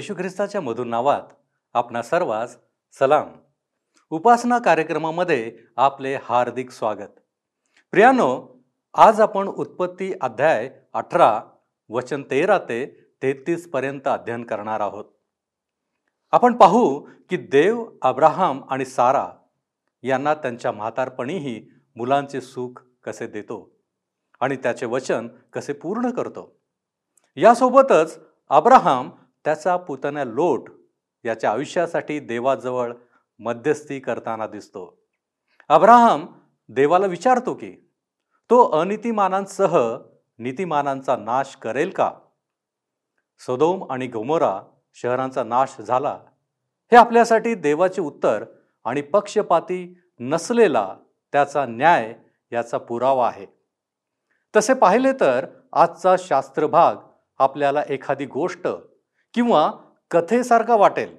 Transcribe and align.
प्रभू 0.00 0.12
येशू 0.12 0.22
ख्रिस्ताच्या 0.22 0.60
मधुर 0.60 0.86
नावात 0.86 1.22
आपणा 1.74 2.02
सर्वांस 2.02 2.56
सलाम. 2.98 3.32
उपासना 4.10 4.58
कार्यक्रमामध्ये 4.58 5.58
आपले 5.76 6.14
हार्दिक 6.24 6.70
स्वागत. 6.70 7.20
प्रियानो 7.90 8.28
आज 8.94 9.20
आपण 9.20 9.48
उत्पत्ती 9.48 10.12
अध्याय 10.20 10.70
अठरा 10.92 11.42
वचन 11.88 12.22
तेरा 12.22 12.58
ते 12.58 12.86
तेहतीसपर्यंत 13.22 14.08
अध्ययन 14.08 14.44
करणार 14.44 14.80
आहोत. 14.80 15.04
आपण 16.30 16.56
पाहू 16.56 17.00
की 17.30 17.36
देव 17.36 17.84
अब्राहम 18.02 18.64
आणि 18.70 18.84
सारा 18.84 19.28
यांना 20.02 20.34
त्यांच्या 20.34 20.72
म्हातारपणीही 20.72 21.70
मुलांचे 21.96 22.40
सुख 22.40 22.82
कसे 23.04 23.26
देतो 23.26 23.76
आणि 24.40 24.56
त्याचे 24.56 24.86
वचन 24.86 25.28
कसे 25.52 25.72
पूर्ण 25.72 26.10
करतो. 26.10 26.60
यासोबतच 27.36 28.20
अब्राहम 28.48 29.10
त्याचा 29.44 29.76
पुतण्या 29.76 30.24
लोट 30.24 30.70
याच्या 31.24 31.52
आयुष्यासाठी 31.52 32.20
देवाजवळ 32.20 32.92
मध्यस्थी 33.38 34.00
करताना 34.00 34.46
दिसतो. 34.46 35.02
अब्राहम 35.68 36.26
देवाला 36.68 37.06
विचारतो 37.06 37.54
की 37.54 37.72
तो 38.50 38.70
अनितिमानांसह 38.70 39.96
नीतिमानांचा 40.38 41.16
नाश 41.16 41.56
करेल 41.56 41.90
का? 41.90 42.12
सदोम 43.38 43.92
आणि 43.92 44.06
गोमोरा 44.06 44.62
शहरांचा 44.94 45.44
नाश 45.44 45.80
झाला. 45.80 46.20
हे 46.90 46.96
आपल्यासाठी 46.96 47.54
देवाचे 47.54 48.00
उत्तर 48.00 48.44
आणि 48.84 49.02
पक्षपाती 49.02 49.98
नसलेला 50.20 50.96
त्याचा 51.32 51.66
न्याय 51.66 52.14
याचा 52.52 52.78
पुरावा 52.78 53.28
आहे. 53.28 53.46
तसे 54.56 54.74
पाहिले 54.74 55.12
तर 55.12 55.46
आजचा 55.72 56.16
शास्त्र 56.18 56.66
भाग 56.66 56.96
आपल्याला 57.38 57.82
एखादी 57.88 58.26
गोष्ट 58.26 58.68
किंवा 59.34 59.72
कथेसारखा 60.10 60.74
वाटेल 60.74 61.16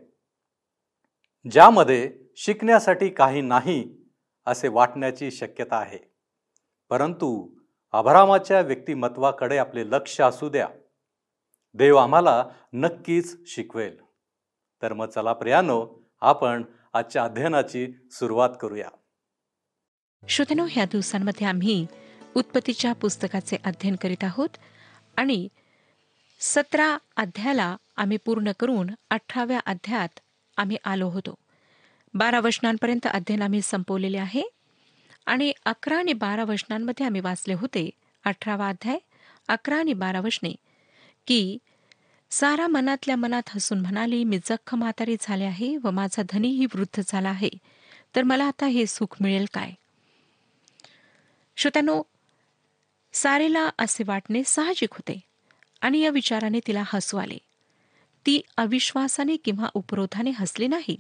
ज्यामध्ये 1.52 2.14
शिकण्यासाठी 2.38 3.10
काही 3.10 3.42
नाही 3.42 4.06
असे 4.46 4.68
वाटण्याची 4.68 5.32
शक्यता 5.32 5.78
आहे. 5.78 5.98
परंतु 6.90 7.50
अभरामाच्या 7.92 8.62
व्यक्तिमत्वाकडे 8.62 9.58
आपले 9.58 9.88
लक्ष 9.88 10.22
असू 10.22 10.50
द्या. 10.50 10.68
देव 11.74 11.96
आम्हाला 11.96 12.46
नक्कीच 12.74 13.56
शिकवेल. 13.56 14.02
तर 14.82 14.94
मग 14.94 15.06
चला 15.06 15.34
प्रियानो 15.34 16.10
आपण 16.22 16.64
आजच्या 16.94 17.24
अध्ययनाची 17.24 18.08
सुरुवात 18.12 18.50
करूया. 18.62 18.90
श्रोतनो 20.28 20.68
ह्या 20.72 20.86
दिवसांमध्ये 20.86 21.48
आम्ही 21.48 21.86
उत्पत्तीच्या 22.36 22.94
पुस्तकाचे 22.94 23.58
अध्ययन 23.64 23.96
करीत 23.96 24.24
आहोत 24.24 24.50
आणि 25.18 25.48
सतरा 26.40 26.98
अध्यायाला 27.16 27.76
आम्ही 28.02 28.18
पूर्ण 28.18 28.52
करून 28.60 28.90
अठराव्या 29.10 29.60
अध्यायात 29.66 30.20
आम्ही 30.58 30.78
आलो 30.86 31.10
होतो. 31.10 31.36
बारा 32.14 32.40
वचनांपर्यंत 32.40 33.08
अध्ययन 33.08 33.42
आम्ही 33.42 33.62
संपवलेले 33.62 34.18
आहे. 34.18 34.44
आणि 35.26 35.54
अकरा 35.66 35.98
आणि 35.98 36.14
बारा 36.14 36.44
वचनांमध्ये 36.44 37.06
आम्ही 37.06 37.22
वाचले 37.22 37.54
होते 37.54 37.90
अठरावा 38.26 38.70
अध्याय 38.70 38.98
अकरा 39.48 39.78
आणि 39.78 39.94
बारा 39.94 40.20
वचने 40.20 40.56
की 41.28 41.58
सारा 42.32 42.68
मनातल्या 42.68 43.16
मनात 43.16 43.42
हसून 43.50 43.80
म्हणाली 43.80 44.24
मी 44.24 44.40
जख्ख 44.46 44.76
म्हातारी 44.76 45.16
झाले 45.22 45.44
आहे 45.44 45.78
व 45.78 45.92
माझा 45.92 46.22
धनीही 46.30 46.66
वृद्ध 46.66 47.02
झाला 47.08 47.30
आहे. 47.30 47.50
तर 48.16 48.24
मला 48.24 48.46
आता 48.46 48.66
हे 48.66 48.86
सुख 48.86 49.18
मिळेल 49.22 49.46
काय? 49.54 49.72
श्रोत्यानो 51.58 52.02
सारेला 53.14 53.70
असे 53.78 54.04
वाटणे 54.08 54.44
साहजिक 54.44 54.90
होते 54.92 55.20
आणि 55.82 56.00
या 56.00 56.10
विचाराने 56.10 56.60
तिला 56.68 56.84
हसू 56.86 57.18
आले. 57.18 57.38
ती 58.26 58.42
अविश्वासाने 58.58 59.36
किंवा 59.36 59.70
उपरोधाने 59.74 60.30
हसली 60.30 60.68
नाही. 60.68 60.98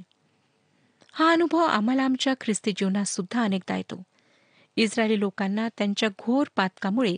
हा 1.12 1.32
अनुभव 1.32 1.58
आम्हाला 1.58 2.04
आमच्या 2.04 2.34
ख्रिस्ती 2.42 2.72
जीवनात 2.72 3.06
सुद्धा 3.06 3.44
अनेकदा 3.44 3.78
येतो. 3.78 4.04
इस्रायली 4.76 5.20
लोकांना 5.20 5.70
त्यांच्या 5.78 6.10
घोर 6.10 6.48
पातकामुळे 6.56 7.16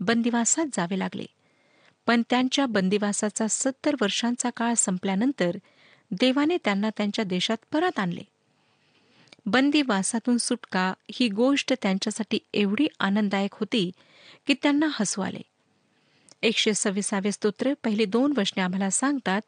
बंदिवासात 0.00 0.66
जावे 0.72 0.98
लागले. 0.98 1.26
पण 2.06 2.22
त्यांच्या 2.30 2.66
बंदिवासाचा 2.66 3.46
सत्तर 3.46 3.96
वर्षांचा 4.00 4.50
काळ 4.50 4.74
संपल्यानंतर 4.74 5.56
देवाने 6.10 6.56
त्यांना 6.64 6.90
त्यांच्या 6.90 7.24
देशात 7.24 7.56
परत 7.72 7.98
आणले. 7.98 8.22
बंदिवासातून 9.46 10.38
सुटका 10.38 10.94
ही 11.12 11.28
गोष्ट 11.28 11.72
त्यांच्यासाठी 11.82 12.38
एवढी 12.54 12.86
आनंददायक 13.00 13.50
होती 13.52 13.90
की 14.46 14.54
त्यांना 14.54 14.86
हसू 14.92 15.22
आले. 15.22 15.40
एकशे 16.42 16.74
सव्वीसावे 16.74 17.32
स्तोत्र 17.32 17.72
पहिली 17.84 18.04
दोन 18.04 18.32
वचने 18.36 18.62
आम्हाला 18.62 18.90
सांगतात 18.90 19.40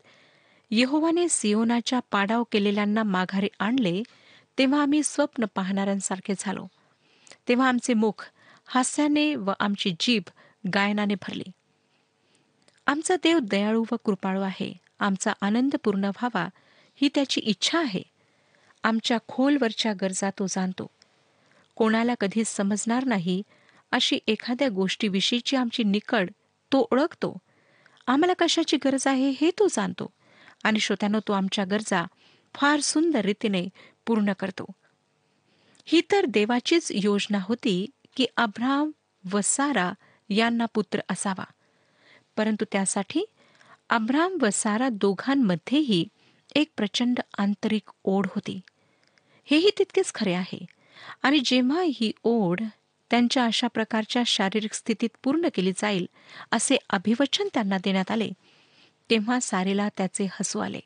यहोवाने 0.70 1.28
सियोनाच्या 1.28 2.00
पाडाव 2.10 2.42
केलेल्यांना 2.52 3.02
माघारी 3.02 3.48
आणले 3.58 4.02
तेव्हा 4.58 4.82
आम्ही 4.82 5.02
स्वप्न 5.04 5.44
पाहणाऱ्यांसारखे 5.54 6.34
झालो. 6.38 6.66
तेव्हा 7.48 7.68
आमचे 7.68 7.94
मुख 7.94 8.30
हास्याने 8.66 9.34
व 9.34 9.52
आमची 9.60 9.94
जीभ 10.00 10.22
गायनाने 10.74 11.14
भरली. 11.14 11.44
आमचा 12.86 13.16
देव 13.16 13.38
दयाळू 13.38 13.84
व 13.92 13.96
कृपाळू 14.04 14.40
आहे. 14.40 14.72
आमचा 15.00 15.32
आनंद 15.40 15.76
पूर्ण 15.84 16.04
व्हावा 16.04 16.48
ही 16.94 17.08
त्याची 17.14 17.40
इच्छा 17.40 17.78
आहे. 17.78 18.02
आमच्या 18.84 19.18
खोलवरच्या 19.28 19.92
गरजा 19.92 20.30
तो 20.30 20.46
जाणतो. 20.46 20.86
कोणाला 21.74 22.14
कधीच 22.20 22.46
समजणार 22.46 23.04
नाही 23.04 23.42
अशी 23.92 24.18
एखाद्या 24.26 24.68
गोष्टीविषयीची 24.68 25.56
आमची 25.56 25.84
निकड 25.84 26.30
तो 26.72 26.88
ओळखतो. 26.90 27.38
आम्हाला 28.06 28.32
कशाची 28.38 28.76
गरज 28.84 29.06
आहे 29.06 29.30
हे 29.30 29.50
तो 29.50 29.66
जाणतो 29.70 30.10
आणि 30.64 30.80
श्रोत्यानो 30.80 31.20
तो 31.28 31.32
आमच्या 31.32 31.64
गरजा 31.64 32.04
फार 32.54 32.80
सुंदर 32.80 33.20
रीतीने 33.20 33.68
पूर्ण 34.06 34.32
करतो. 34.32 34.64
ही 35.84 36.02
तर 36.12 36.26
देवाचीच 36.26 36.92
योजना 36.94 37.38
होती 37.40 37.86
की 38.16 38.26
अब्राम 38.36 38.90
व 39.32 39.40
सारा 39.44 39.92
यांना 40.28 40.66
पुत्र 40.74 41.00
असावा. 41.10 41.44
परंतु 42.36 42.64
त्यासाठी 42.72 43.24
अब्राम 43.90 44.38
व 44.42 44.48
सारा 44.52 44.88
दोघांमध्येही 44.88 46.08
एक 46.54 46.70
प्रचंड 46.76 47.18
आंतरिक 47.38 47.90
ओढ 48.04 48.26
होती. 48.26 48.60
हेही 49.44 49.70
तितकेच 49.78 50.12
खरे 50.14 50.32
आहे. 50.32 50.66
आणि 51.22 51.40
जेव्हा 51.44 51.82
ही 51.94 52.12
ओढ 52.24 52.60
त्यांच्या 53.10 53.44
अशा 53.44 53.66
प्रकारच्या 53.66 54.22
शारीरिक 54.26 54.72
स्थितीत 54.72 55.08
पूर्ण 55.22 55.48
केली 55.54 55.72
जाईल 55.72 56.08
असे 56.52 56.76
अभिवचन 56.90 57.48
त्यांना 57.54 57.78
देण्यात 57.78 58.10
आले. 58.10 58.30
तेव्हा 59.10 59.40
सारेला 59.40 59.88
त्याचे 59.88 60.24
हसू 60.24 60.58
आले. 60.58 60.80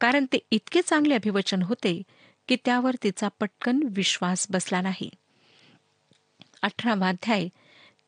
कारण 0.00 0.24
ते 0.24 0.38
इतके 0.50 0.82
चांगले 0.82 1.14
अभिवचन 1.14 1.62
होते 1.62 2.02
की 2.48 2.56
त्यावर 2.64 2.94
तिचा 3.02 3.28
पटकन 3.40 3.80
विश्वास 3.90 4.46
बसला 4.50 4.80
नाही. 4.80 5.10
अठरावा 6.62 7.08
अध्याय 7.08 7.48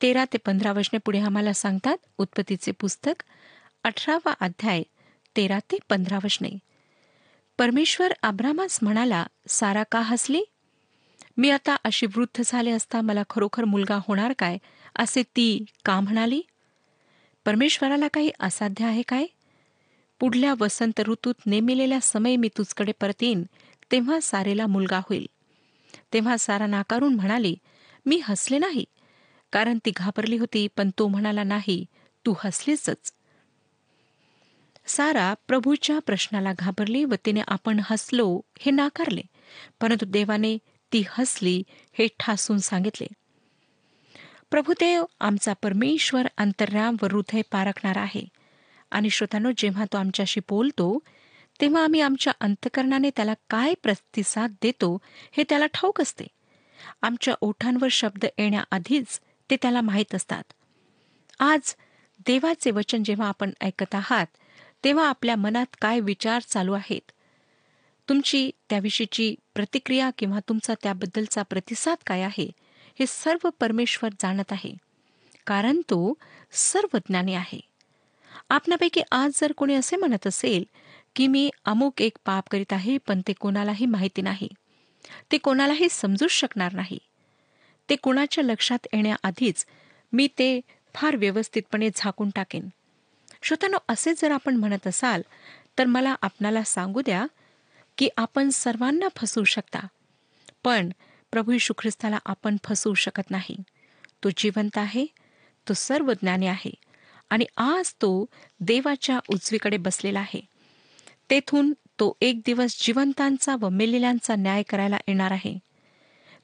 तेरा 0.01 0.25
ते 0.25 0.37
पंधरा 0.37 0.71
वचने 0.71 0.99
पुढे 1.05 1.19
आम्हाला 1.19 1.53
सांगतात 1.53 1.97
उत्पत्तीचे 2.17 2.71
पुस्तक. 2.71 3.23
अठरावा 3.83 4.33
अध्याय 4.39 4.83
तेरा 5.35 5.59
ते 5.59 5.77
पंधरा 5.89 6.19
वचने. 6.23 6.49
परमेश्वर 7.57 8.13
अब्रामास 8.23 8.79
म्हणाला 8.81 9.25
सारा 9.47 9.83
का 9.91 9.99
हसली? 9.99 10.43
मी 11.37 11.49
आता 11.49 11.75
अशी 11.83 12.05
वृद्ध 12.05 12.43
झाले 12.45 12.71
असता 12.71 13.01
मला 13.01 13.23
खरोखर 13.29 13.63
मुलगा 13.63 13.99
होणार 14.07 14.33
काय? 14.39 14.57
असे 14.95 15.23
ती 15.23 15.65
का 15.85 15.99
म्हणाली? 15.99 16.41
परमेश्वराला 17.45 18.07
काही 18.07 18.31
असाध्य 18.39 18.85
आहे 18.85 19.01
काय? 19.01 19.25
पुढल्या 20.19 20.53
वसंत 20.59 20.99
ऋतूत 20.99 21.33
नेमिलेल्या 21.45 21.99
समय 22.01 22.35
मी 22.35 22.49
तुझकडे 22.57 22.91
परत 22.91 23.23
येईन 23.23 23.43
तेव्हा 23.91 24.19
सारेला 24.19 24.67
मुलगा 24.67 24.97
होईल. 24.97 25.27
तेव्हा 26.13 26.37
सारा 26.37 26.65
नाकारून 26.65 27.15
म्हणाली 27.15 27.55
मी 28.05 28.21
हसले 28.23 28.57
नाही. 28.57 28.85
कारण 29.51 29.77
ती 29.85 29.91
घाबरली 29.95 30.37
होती 30.37 30.67
पण 30.77 30.89
तो 30.99 31.07
म्हणाला 31.07 31.43
नाही 31.43 31.85
तू 32.25 32.33
हसलीसच. 32.43 33.13
सारा 34.87 35.33
प्रभूच्या 35.47 35.99
प्रश्नाला 35.99 36.53
घाबरली 36.59 37.05
व 37.05 37.13
तिने 37.25 37.41
आपण 37.47 37.79
हसलो 37.83 38.41
हे 38.59 38.71
नाकारले. 38.71 39.21
परंतु 39.81 40.05
देवाने 40.05 40.57
ती 40.93 41.03
हसली 41.09 41.63
हे 41.93 42.07
ठासून 42.19 42.57
सांगितले 42.57 43.07
प्रभुदेव 44.51 45.05
आमचा 45.19 45.53
परमेश्वर 45.53 46.27
अंतर्राम 46.37 46.95
व 47.01 47.05
हृदय 47.05 47.41
पारखणार 47.51 47.97
आहे. 47.97 48.25
आणि 48.91 49.09
श्रोतानो 49.09 49.51
जेव्हा 49.57 49.85
तो 49.85 49.97
आमच्याशी 49.97 50.39
बोलतो 50.49 50.97
तेव्हा 51.61 51.83
आम्ही 51.83 52.01
आमच्या 52.01 52.33
अंतकरणाने 52.39 53.09
त्याला 53.09 53.33
काय 53.49 53.73
प्रतिसाद 53.83 54.53
देतो 54.61 54.97
हे 55.31 55.43
त्याला 55.49 55.65
ठाऊक 55.65 56.01
असते. 56.01 56.27
आमच्या 57.01 57.33
ओठांवर 57.41 57.87
शब्द 57.91 58.25
येण्याआधीच 58.25 59.19
ते 59.49 59.55
त्याला 59.61 59.81
माहीत 59.81 60.15
असतात. 60.15 60.43
आज 61.39 61.75
देवाचे 62.27 62.71
वचन 62.71 63.03
जेव्हा 63.03 63.27
आपण 63.27 63.51
ऐकत 63.61 63.95
आहात 63.95 64.27
तेव्हा 64.83 65.09
आपल्या 65.09 65.35
मनात 65.35 65.75
काय 65.81 65.99
विचार 65.99 66.41
चालू 66.47 66.73
आहेत 66.73 67.11
तुमची 68.09 68.51
त्याविषयीची 68.69 69.35
प्रतिक्रिया 69.55 70.09
किंवा 70.17 70.39
तुमचा 70.49 70.73
त्याबद्दलचा 70.83 71.43
प्रतिसाद 71.43 71.97
काय 72.07 72.21
आहे 72.21 72.51
हे 72.99 73.05
सर्व 73.07 73.49
परमेश्वर 73.59 74.09
जाणत 74.21 74.51
आहे. 74.51 74.73
कारण 75.47 75.81
तो 75.81 76.13
सर्वज्ञानी 76.51 77.33
आहे. 77.33 77.59
आपणापैकी 78.49 79.01
आज 79.11 79.31
जर 79.41 79.51
कोणी 79.51 79.75
असे 79.75 79.95
म्हणत 79.95 80.27
असेल 80.27 80.63
की 81.15 81.27
मी 81.27 81.49
अमुक 81.65 82.01
एक 82.01 82.17
पाप 82.25 82.49
करीत 82.51 82.73
आहे 82.73 82.97
पण 82.97 83.21
ते 83.27 83.33
कोणालाही 83.33 83.85
माहिती 83.85 84.21
नाही. 84.21 84.47
ते 85.31 85.37
कोणालाही 85.37 85.87
समजूच 85.91 86.31
शकणार 86.31 86.73
नाही. 86.73 86.99
ते 87.89 87.95
कुणाच्या 87.95 88.43
लक्षात 88.43 88.87
येण्याआधीच 88.93 89.65
मी 90.13 90.27
ते 90.27 90.61
फार 90.93 91.15
व्यवस्थितपणे 91.15 91.89
झाकून 91.95 92.29
टाकेन. 92.29 92.69
श्रोतानो 93.41 93.77
असे 93.87 94.13
जर 94.13 94.31
आपण 94.31 94.55
म्हणत 94.55 94.87
असाल 94.87 95.21
तर 95.77 95.85
मला 95.85 96.15
आपणाला 96.21 96.63
सांगू 96.63 97.01
द्या 97.01 97.25
की 97.97 98.09
आपण 98.17 98.49
सर्वांना 98.49 99.07
फसवू 99.15 99.43
शकता. 99.43 99.87
पण 100.63 100.89
प्रभू 101.31 101.51
यशू 101.51 101.73
ख्रिस्ताला 101.77 102.19
आपण 102.25 102.57
फसवू 102.63 102.93
शकत 102.93 103.31
नाही. 103.31 103.55
तो 104.23 104.29
जिवंत 104.37 104.77
आहे 104.77 105.05
तो 105.69 105.73
सर्व 105.73 106.13
ज्ञानी 106.13 106.47
आहे 106.47 106.73
आणि 107.29 107.45
आज 107.57 107.93
तो 107.93 108.25
देवाच्या 108.59 109.19
उजवीकडे 109.29 109.77
बसलेला 109.77 110.19
आहे. 110.19 110.41
तेथून 111.29 111.73
तो 111.73 112.17
एक 112.21 112.39
दिवस 112.45 112.85
जिवंतांचा 112.85 113.55
व 113.61 113.69
मेलेल्यांचा 113.69 114.35
न्याय 114.35 114.63
करायला 114.63 114.97
येणार 115.07 115.31
आहे. 115.31 115.59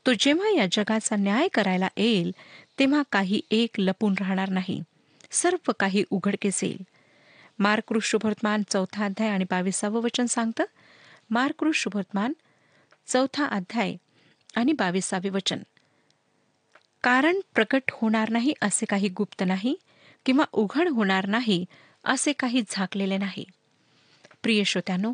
तो 0.06 0.12
जेव्हा 0.20 0.50
या 0.50 0.66
जगाचा 0.72 1.16
न्याय 1.16 1.48
करायला 1.48 1.88
येईल 1.98 2.32
तेव्हा 2.80 3.04
काही 3.12 3.42
एक 3.52 3.70
लपून 3.78 4.14
राहणार 4.20 4.50
नाही. 4.50 4.84
सर्व 5.32 5.72
काही 5.80 6.04
उघडकेस 6.10 6.64
येईल. 6.64 6.82
मार्क 7.60 7.94
ऋषुभर्तमान 7.94 8.64
चौथा 8.70 9.06
अध्याय 9.06 9.30
आणि 9.30 9.44
बावीसावं 9.44 10.02
वचन 10.02 10.26
सांगतं 10.26 10.64
मार्कृ 11.34 11.72
शुभवर्तमान 11.74 12.34
चौथा 13.08 13.46
अध्याय 13.46 13.96
आणि 14.56 14.72
बावीसावे 14.72 15.30
वचन. 15.30 15.60
कारण 17.04 17.40
प्रकट 17.56 17.92
होणार 17.92 18.30
नाही 18.30 18.54
असे 18.62 18.86
काही 18.86 19.08
गुप्त 19.10 19.44
नाही 19.48 19.76
किंवा 20.26 20.44
उघड 20.54 20.88
होणार 20.88 21.26
नाही 21.26 21.66
असे 22.04 22.34
काही 22.34 22.62
झाकलेले 22.70 23.18
नाही. 23.18 23.46
प्रिय 24.44 24.64
श्रोत्यानो 24.64 25.14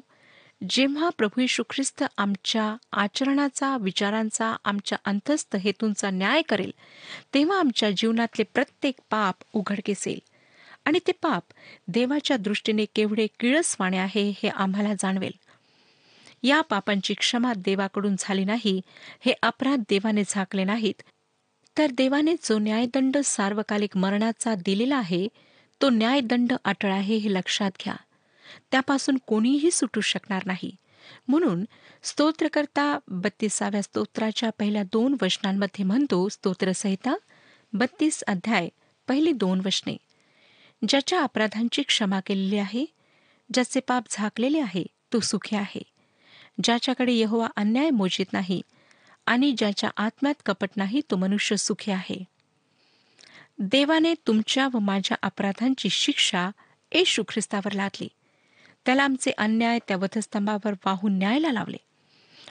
जेव्हा 0.70 1.10
प्रभू 1.10 1.42
यशू 1.42 1.64
ख्रिस्त 1.70 2.04
आमच्या 2.18 2.76
आचरणाचा 2.92 3.78
विचारांचा 3.78 4.56
आमच्या 4.66 4.98
अंतस्थ 5.06 5.56
हेतूंचा 5.56 6.10
न्याय 6.10 6.42
करेल 6.42 6.72
तेव्हा 7.34 7.60
आमच्या 7.60 7.92
जीवनातले 7.92 8.44
प्रत्येक 8.44 8.96
पाप 9.10 9.36
उघडकीस 9.54 10.08
येईल 10.08 10.20
आणि 10.86 11.00
ते 11.08 11.12
पाप 11.12 11.44
देवाच्या 11.88 12.38
दृष्टीने 12.38 12.86
केवढे 12.86 13.28
किळसवाणे 13.40 13.98
आहे 13.98 14.30
हे 14.30 14.50
आम्हाला 14.50 14.94
जाणवेल. 14.94 15.32
या 16.44 16.62
पापांची 16.62 17.14
क्षमा 17.14 17.54
देवाकडून 17.58 18.16
झाली 18.20 18.46
नाही 18.46 18.82
हे 19.26 19.34
अपराध 19.42 19.80
देवाने 19.90 20.24
झाकले 20.28 20.64
नाहीत. 20.64 21.02
तर 21.78 21.88
देवाने 21.92 22.36
जो 22.44 22.58
न्यायदंड 22.60 23.18
सार्वकालिक 23.18 23.98
मरणाचा 23.98 24.56
दिलेला 24.56 24.98
आहे 24.98 25.28
तो 25.82 25.90
न्यायदंड 25.90 26.54
अटळ 26.66 26.92
आहे 26.92 27.16
हे 27.16 27.34
लक्षात 27.34 27.72
घ्या. 27.84 27.96
त्यापासून 28.72 29.18
कोणीही 29.28 29.72
सुटू 29.72 30.02
शकणार 30.02 30.44
नाही. 30.46 30.76
म्हणून 31.28 31.66
स्तोत्रकर्ता 32.04 32.98
बत्तीसाव्या 33.08 33.82
स्तोत्राच्या 33.82 34.50
पहिल्या 34.50 34.84
दोन 34.84 35.16
वचनांमध्ये 35.22 35.86
म्हणतो 35.86 36.30
स्तोत्रसहिता 36.30 37.16
बत्तीस 37.74 38.24
अध्याय 38.28 38.70
पहिली 39.08 39.32
दोन 39.32 39.62
वचने. 39.66 39.98
ज्याच्या 40.88 41.24
अपराधांची 41.24 41.82
क्षमा 41.82 42.20
केलेली 42.20 42.58
आहे 42.58 42.86
ज्याचे 43.54 43.80
पाप 43.80 44.04
झाकलेले 44.10 44.60
आहे 44.60 44.84
तो 45.14 45.20
सुखी 45.20 45.56
आहे. 45.56 45.82
ज्याच्याकडे 46.64 47.14
यहोवा 47.14 47.48
अन्याय 47.56 47.90
मोजित 47.90 48.26
नाही 48.34 48.62
आणि 49.26 49.56
ज्याच्या 49.58 49.90
आत्म्यात 49.98 50.34
कपट 50.46 50.70
नाही 50.76 51.02
तो 51.12 51.16
मनुष्य 51.16 51.56
सुखी 51.56 51.92
आहे. 51.92 52.24
देवाने 53.60 54.14
तुमच्या 54.28 54.68
व 54.74 54.80
माझ्या 54.80 55.18
अपराधांची 55.22 55.90
शिक्षा 55.90 56.50
येशू 56.94 57.24
ख्रिस्तावर 57.28 57.72
लादली. 57.72 58.08
त्याला 58.86 59.04
आमचे 59.04 59.32
अन्याय 59.32 59.80
त्या 59.88 59.98
वधस्तंभावर 59.98 60.74
वाहून 60.86 61.18
न्यायला 61.18 61.52
लावले. 61.52 61.78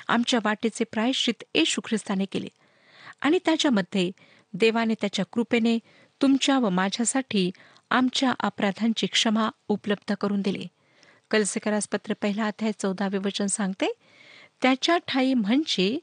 आमच्या 0.08 0.40
वाटेचे 0.44 0.84
प्रायश्चित 0.84 1.44
येशू 1.54 1.80
ख्रिस्ताने 1.84 2.24
केले. 2.24 2.48
आणि 3.20 3.38
त्याच्यामध्ये 3.44 4.10
देवाने 4.54 4.94
त्याच्या 4.94 5.24
कृपेने 5.24 5.78
तुमच्या 6.22 6.58
व 6.58 6.68
माझ्यासाठी 6.68 7.50
आमच्या 7.90 8.32
अपराधांची 8.40 9.06
क्षमा 9.06 9.50
उपलब्ध 9.68 10.14
करून 10.20 10.40
दिली. 10.40 10.66
कलसेकरास 11.30 11.88
पत्र 11.88 12.12
पहिला 12.22 12.46
अध्याय 12.46 12.72
चौदावे 12.72 13.18
वचन 13.18 13.46
सांगते 13.46 13.92
त्याच्या 14.62 14.98
ठाई 15.08 15.34
म्हणजे 15.34 15.98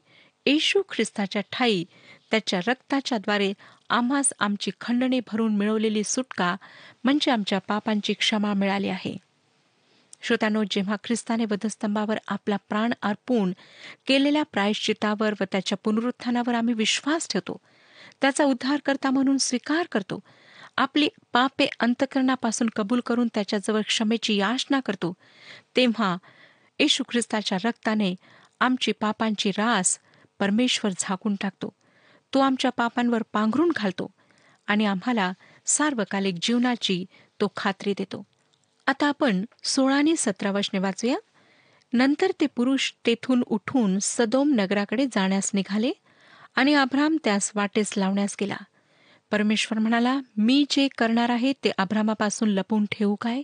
येशू 0.46 0.82
ख्रिस्ताच्या 0.88 1.42
ठाई 1.52 1.84
त्याच्या 2.30 2.60
रक्ताच्या 2.66 3.18
द्वारे 3.18 3.52
आम्हास 3.90 4.32
आमची 4.38 4.70
खंडणे 4.80 5.20
भरून 5.20 5.56
मिळवलेली 5.56 6.04
सुटका 6.04 6.56
म्हणजे 7.04 7.30
आमच्या 7.30 7.58
पापांची 7.58 8.12
क्षमा 8.12 8.54
मिळाली 8.54 8.88
आहे. 8.88 9.16
श्रोतानो 10.22 10.62
जेव्हा 10.70 10.96
ख्रिस्ताने 11.04 11.44
वधस्तंभावर 11.44 12.18
आपला 12.28 12.56
प्राण 12.68 12.92
अर्पून 13.02 13.52
केलेल्या 14.06 14.42
प्रायश्चितावर 14.42 15.34
व 15.40 15.44
त्याच्या 15.52 15.78
पुनरुत्थानावर 15.84 16.54
आम्ही 16.54 16.74
विश्वास 16.74 17.28
ठेवतो 17.30 17.60
त्याचा 18.20 18.44
उद्धार 18.44 18.78
करता 18.84 19.10
म्हणून 19.10 19.38
स्वीकार 19.38 19.86
करतो 19.92 20.20
आपली 20.76 21.08
पापे 21.32 21.68
अंतकरणापासून 21.80 22.68
कबूल 22.76 23.00
करून 23.06 23.28
त्याच्याजवळ 23.34 23.80
क्षमेची 23.80 24.36
याचना 24.36 24.80
करतो 24.80 25.14
तेव्हा 25.76 26.16
येशू 26.78 27.04
ख्रिस्ताच्या 27.08 27.58
रक्ताने 27.64 28.14
आमची 28.60 28.92
पापांची 28.92 29.50
रास 29.50 29.98
परमेश्वर 30.38 30.90
झाकून 30.98 31.34
टाकतो. 31.34 31.72
तो 32.34 32.40
आमच्या 32.40 32.70
पापांवर 32.70 33.22
पांघरून 33.32 33.72
घालतो 33.76 34.10
आणि 34.66 34.86
आम्हाला 34.86 35.32
सार्वकालिक 35.66 36.34
जीवनाची 36.42 37.04
तो 37.40 37.52
खात्री 37.56 37.94
देतो. 37.98 38.22
आता 38.86 39.06
आपण 39.06 39.44
सोळा 39.64 39.96
आणि 39.96 40.14
सतरा 40.18 40.50
वचने 40.50 40.78
वाचूया. 40.78 41.16
नंतर 41.92 42.30
ते 42.40 42.46
पुरुष 42.46 42.92
तेथून 43.06 43.42
उठून 43.46 43.98
सदोम 44.02 44.54
नगराकडे 44.54 45.06
जाण्यास 45.06 45.50
निघाले 45.54 45.92
आणि 46.56 46.74
आभ्राम 46.74 47.16
त्यास 47.24 47.52
वाटेस 47.54 47.94
लावण्यास 47.96 48.36
गेला. 48.40 48.56
परमेश्वर 49.30 49.78
म्हणाला 49.78 50.20
मी 50.36 50.64
जे 50.70 50.88
करणार 50.98 51.30
आहे 51.30 51.52
ते 51.52 51.70
अब्रामापासून 51.78 52.48
लपून 52.48 52.84
ठेवू 52.90 53.14
काय? 53.14 53.42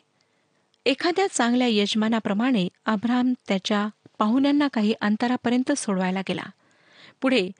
एखाद्या 0.86 1.26
चांगल्या 1.30 1.66
यजमानाप्रमाणे 1.66 2.68
अब्राम 2.86 3.32
त्याच्या 3.48 3.88
पाहुण्यांना 4.18 4.68
काही 4.68 4.94
अंतरापर्यंत 5.00 5.72
सोडवायला 5.72 6.20
गेला. 6.28 6.42
पुढे 7.20 7.50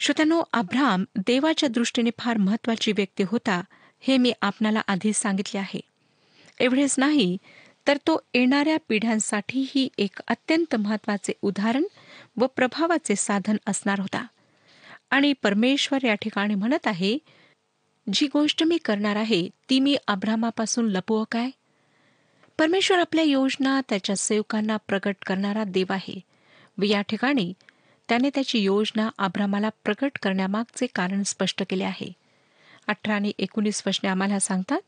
श्रोत्यानो 0.00 0.42
अब्राम 0.52 1.04
देवाच्या 1.16 1.68
दृष्टीने 1.68 2.10
फार 2.18 2.36
महत्वाची 2.36 2.92
व्यक्ती 2.92 3.22
होता 3.22 3.62
हे 4.00 4.16
मी 4.16 4.32
आपणाला 4.42 4.82
आधीच 4.86 5.16
सांगितले 5.16 5.58
आहे. 5.58 5.80
एवढेच 6.60 6.94
नाही 6.98 7.36
तर 7.86 7.96
तो 7.96 8.20
येणाऱ्या 8.34 8.76
पिढ्यांसाठीही 8.88 9.88
एक 9.98 10.20
अत्यंत 10.28 10.76
महत्त्वाचे 10.76 11.32
उदाहरण 11.42 11.84
व 12.36 12.46
प्रभावाचे 12.46 13.16
साधन 13.16 13.56
असणार 13.66 14.00
होता. 14.00 14.26
आणि 15.10 15.32
परमेश्वर 15.32 15.98
या 16.04 16.14
ठिकाणी 16.14 16.54
म्हणत 16.54 16.86
आहे 16.86 17.18
जी 18.12 18.26
गोष्ट 18.26 18.62
मी 18.62 18.78
करणार 18.78 19.16
आहे 19.16 19.48
ती 19.70 19.80
मी 19.80 19.96
अब्रामापासून 20.06 20.88
लपवं 20.88 21.24
काय? 21.30 21.50
परमेश्वर 22.58 22.98
आपल्या 22.98 23.24
योजना 23.24 23.80
त्याच्या 23.88 24.16
सेवकांना 24.16 24.76
प्रकट 24.76 25.16
करणारा 25.26 25.64
देव 25.64 25.86
आहे. 25.90 26.20
व 26.78 26.82
या 26.82 27.00
ठिकाणी 27.00 27.52
त्याने 28.08 28.30
त्याची 28.30 28.58
योजना 28.58 29.10
अब्रामाला 29.18 29.68
प्रकट 29.84 30.18
करण्यामागचे 30.22 30.86
कारण 30.86 31.22
स्पष्ट 31.22 31.62
केले 31.70 31.84
आहे. 31.84 32.12
अठरा 32.86 33.14
आणि 33.14 33.32
एकोणीस 33.38 33.82
वचने 33.86 34.08
आम्हाला 34.08 34.38
सांगतात 34.38 34.80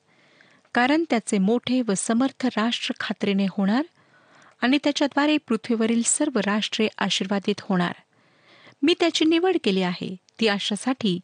कारण 0.75 1.05
त्याचे 1.11 1.39
मोठे 1.39 1.83
व 1.89 1.93
समर्थ 1.97 2.47
राष्ट्र 2.47 2.95
खात्रीने 3.01 3.47
होणार 3.51 3.83
आणि 4.63 4.79
त्याच्याद्वारे 4.85 5.37
पृथ्वीवरील 5.37 6.03
सर्व 6.05 6.39
राष्ट्रे 6.39 6.89
आशीर्वादित 6.99 7.61
होणार. 7.61 7.93
मी 8.83 8.95
त्याची 9.01 9.25
निवड 9.25 9.57
केली 9.65 9.83
आहे. 9.83 10.17
ती 10.41 10.47
अशासाठी 10.47 11.21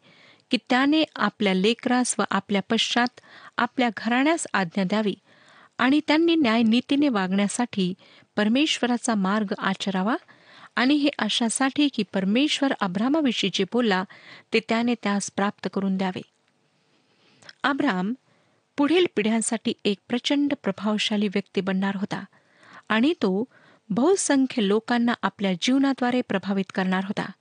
की 0.51 0.57
त्याने 0.69 1.03
आपल्या 1.15 1.53
लेकरास 1.53 2.15
व 2.19 2.23
आपल्या 2.31 2.61
पश्चात 2.69 3.21
आपल्या 3.57 3.89
घराण्यास 3.97 4.47
आज्ञा 4.53 4.83
द्यावी 4.83 5.15
आणि 5.77 5.99
त्यांनी 6.07 6.35
न्यायनीतीने 6.35 7.09
वागण्यासाठी 7.09 7.93
परमेश्वराचा 8.35 9.15
मार्ग 9.15 9.53
आचरावा. 9.57 10.15
आणि 10.75 10.93
हे 10.93 11.09
अशासाठी 11.19 11.87
की 11.87 12.03
परमेश्वर 12.13 12.73
अब्रामाविषयी 12.79 13.49
जे 13.53 13.63
बोलला 13.63 14.03
ते 14.53 14.59
त्याने 14.69 14.93
त्यास 14.93 15.31
प्राप्त 15.35 15.67
करून 15.73 15.97
द्यावे. 15.97 16.21
अब्राम 17.63 18.13
पुढील 18.77 19.05
पिढ्यांसाठी 19.15 19.73
एक 19.85 19.97
प्रचंड 20.09 20.53
प्रभावशाली 20.63 21.27
व्यक्ती 21.27 21.61
बनणार 21.61 21.95
होता 21.95 22.23
आणि 22.89 23.13
तो 23.13 23.43
बहुसंख्य 23.89 24.67
लोकांना 24.67 25.13
आपल्या 25.21 25.53
जीवनाद्वारे 25.61 26.21
प्रभावित 26.21 26.71
करणार 26.75 27.03
होता. 27.03 27.31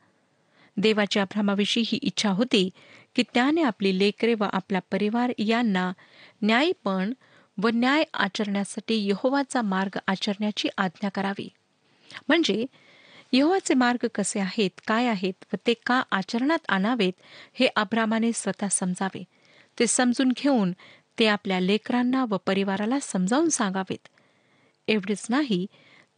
देवाच्या 0.77 1.23
अभ्रामाविषयी 1.23 1.85
ही 1.87 1.99
इच्छा 2.03 2.31
होती 2.31 2.71
की 3.15 3.23
त्याने 3.35 3.63
आपली 3.63 3.99
लेकरे 3.99 4.35
व 4.35 4.45
आपला 4.53 4.79
परिवार 4.93 5.33
यांना 5.39 5.93
न्यायपण 6.43 7.13
व 7.63 7.69
न्याय 7.69 8.05
आचरण्यासाठी 8.15 8.95
यहोवाचा 9.09 9.63
मार्ग 9.63 9.99
आचरण्याची 10.07 10.69
आज्ञा 10.79 11.11
करावी. 11.11 11.49
म्हणजे 12.29 12.67
यहोवाचे 13.33 13.75
मार्ग 13.75 14.07
कसे 14.15 14.41
आहेत 14.41 14.71
काय 14.87 15.07
आहेत 15.07 15.45
व 15.53 15.57
ते 15.67 15.75
का 15.87 16.03
आचरणात 16.11 16.59
आणावेत 16.69 17.13
हे 17.55 17.67
अभ्रामाने 17.67 18.33
स्वतः 18.33 18.69
समजावे. 18.69 19.25
ते 19.79 19.87
समजून 19.87 20.33
घेऊन 20.37 20.73
ते 21.19 21.27
आपल्या 21.27 21.61
लेकरांना 21.61 22.25
व 22.25 22.37
परिवाराला 22.37 22.99
समजावून 23.03 23.49
सांगावेत. 23.49 24.09
एवढेच 24.89 25.27
नाही 25.29 25.67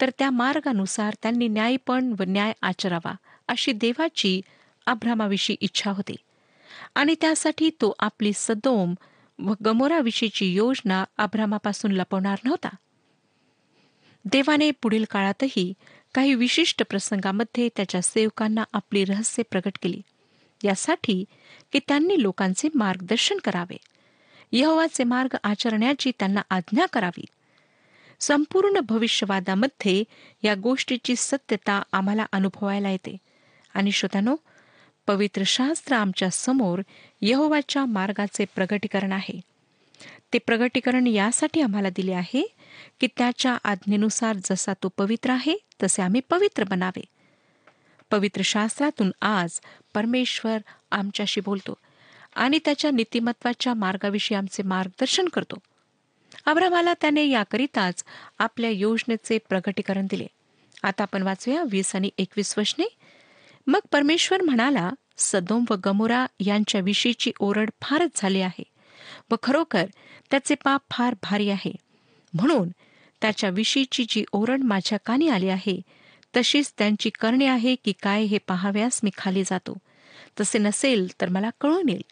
तर 0.00 0.10
त्या 0.18 0.30
मार्गानुसार 0.30 1.14
त्यांनी 1.22 1.48
न्यायपण 1.48 2.14
व 2.18 2.22
न्याय 2.22 2.52
आचरावा. 2.62 3.14
अशी 3.48 3.72
देवाची 3.72 4.40
अभ्रामाविषयी 4.86 5.56
इच्छा 5.60 5.90
होती. 5.90 6.16
आणि 6.94 7.14
त्यासाठी 7.20 7.70
तो 7.70 7.94
आपली 7.98 8.32
सदोम 8.34 8.94
व 9.38 9.54
गमोराविषयीची 9.64 10.52
योजना 10.52 11.04
अभ्रामापासून 11.18 11.92
लपवणार 11.92 12.38
नव्हता. 12.44 12.68
देवाने 14.24 14.70
पुढील 14.70 15.04
काळातही 15.10 15.74
काही 16.14 16.34
विशिष्ट 16.34 16.82
प्रसंगामध्ये 16.90 17.68
त्याच्या 17.76 18.02
सेवकांना 18.02 18.64
आपली 18.72 19.04
रहस्य 19.04 19.42
प्रकट 19.42 19.78
केली. 19.82 20.02
यासाठी 20.64 21.24
की 21.72 21.78
त्यांनी 21.88 22.22
लोकांचे 22.22 22.68
मार्गदर्शन 22.74 23.38
करावे. 23.44 23.76
यहोवाचे 24.52 25.04
मार्ग 25.04 25.36
आचरण्याची 25.44 26.12
त्यांना 26.18 26.40
आज्ञा 26.50 26.86
करावी. 26.86 27.24
संपूर्ण 28.20 28.80
भविष्यवादामध्ये 28.80 30.04
या 30.44 30.54
गोष्टीची 30.54 31.14
सत्यता 31.16 31.82
आम्हाला 31.92 32.26
अनुभवायला 32.32 32.90
येते. 32.90 33.16
आणि 33.74 33.92
श्रोतानो 33.92 34.36
पवित्र 35.06 35.42
शास्त्र 35.46 35.96
आमच्यासमोर 35.96 36.82
यहोवाच्या 37.22 37.84
मार्गाचे 37.84 38.44
प्रगटीकरण 38.54 39.12
आहे. 39.12 39.40
ते 40.32 40.38
प्रगटीकरण 40.38 41.06
यासाठी 41.06 41.60
आम्हाला 41.60 41.88
दिले 41.90 42.12
आहे 42.12 42.54
की 43.00 43.06
त्याच्या 43.06 43.58
आज्ञेनुसार 43.64 44.36
जसा 44.44 44.72
तो 44.72 44.88
पवित्र 44.96 45.30
आहे 45.30 45.56
तसे 45.82 46.02
आम्ही 46.02 46.20
पवित्र 46.30 46.64
बनावे. 46.64 47.04
पवित्र 48.10 48.42
शास्त्रातून 48.42 49.10
आज 49.22 49.60
परमेश्वर 49.94 50.58
आमच्याशी 50.90 51.40
बोलतो 51.40 51.74
आणि 52.36 52.58
त्याच्या 52.64 52.90
नीतिमत्वाच्या 52.90 53.74
मार्गाविषयी 53.74 54.38
आमचे 54.38 54.62
मार्गदर्शन 54.62 55.28
करतो. 55.28 55.56
अब्रामाला 56.46 56.94
त्याने 56.94 57.26
याकरिताच 57.26 58.04
आपल्या 58.38 58.70
योजनेचे 58.70 59.38
प्रगटीकरण 59.48 60.06
दिले. 60.10 60.26
आता 60.82 61.02
आपण 61.02 61.22
वाचूया 61.22 61.62
वीस 61.70 61.96
आणि 61.96 62.10
एकवीस 62.18 62.58
वशने 62.58 62.84
मग 63.68 63.80
परमेश्वर 63.92 64.42
म्हणाला 64.42 64.90
सदोम 65.16 65.64
व 65.70 65.74
गमोरा 65.84 66.26
यांच्याविषयीची 66.40 67.32
ओरड 67.40 67.70
फारच 67.82 68.10
झाली 68.16 68.40
आहे 68.40 68.62
व 69.30 69.34
खरोखर 69.42 69.86
त्याचे 70.30 70.54
पाप 70.54 70.82
फार 70.90 71.14
भारी 71.22 71.50
आहे. 71.50 71.72
म्हणून 72.34 72.68
त्याच्या 73.20 73.50
विषयीची 73.50 74.04
जी 74.08 74.24
ओरड 74.32 74.62
माझ्या 74.62 74.98
कानी 75.06 75.28
आली 75.28 75.48
आहे 75.48 75.80
तशीच 76.36 76.72
त्यांची 76.78 77.10
करणे 77.10 77.46
आहे 77.46 77.74
की 77.74 77.92
काय 78.02 78.22
हे 78.22 78.38
पाहाव्यास 78.38 79.00
मी 79.02 79.10
खाली 79.18 79.42
जातो. 79.42 79.76
तसे 80.40 80.58
नसेल 80.58 81.20
तर 81.20 81.28
मला 81.28 81.50
कळून 81.60 81.88
येईल. 81.88 82.04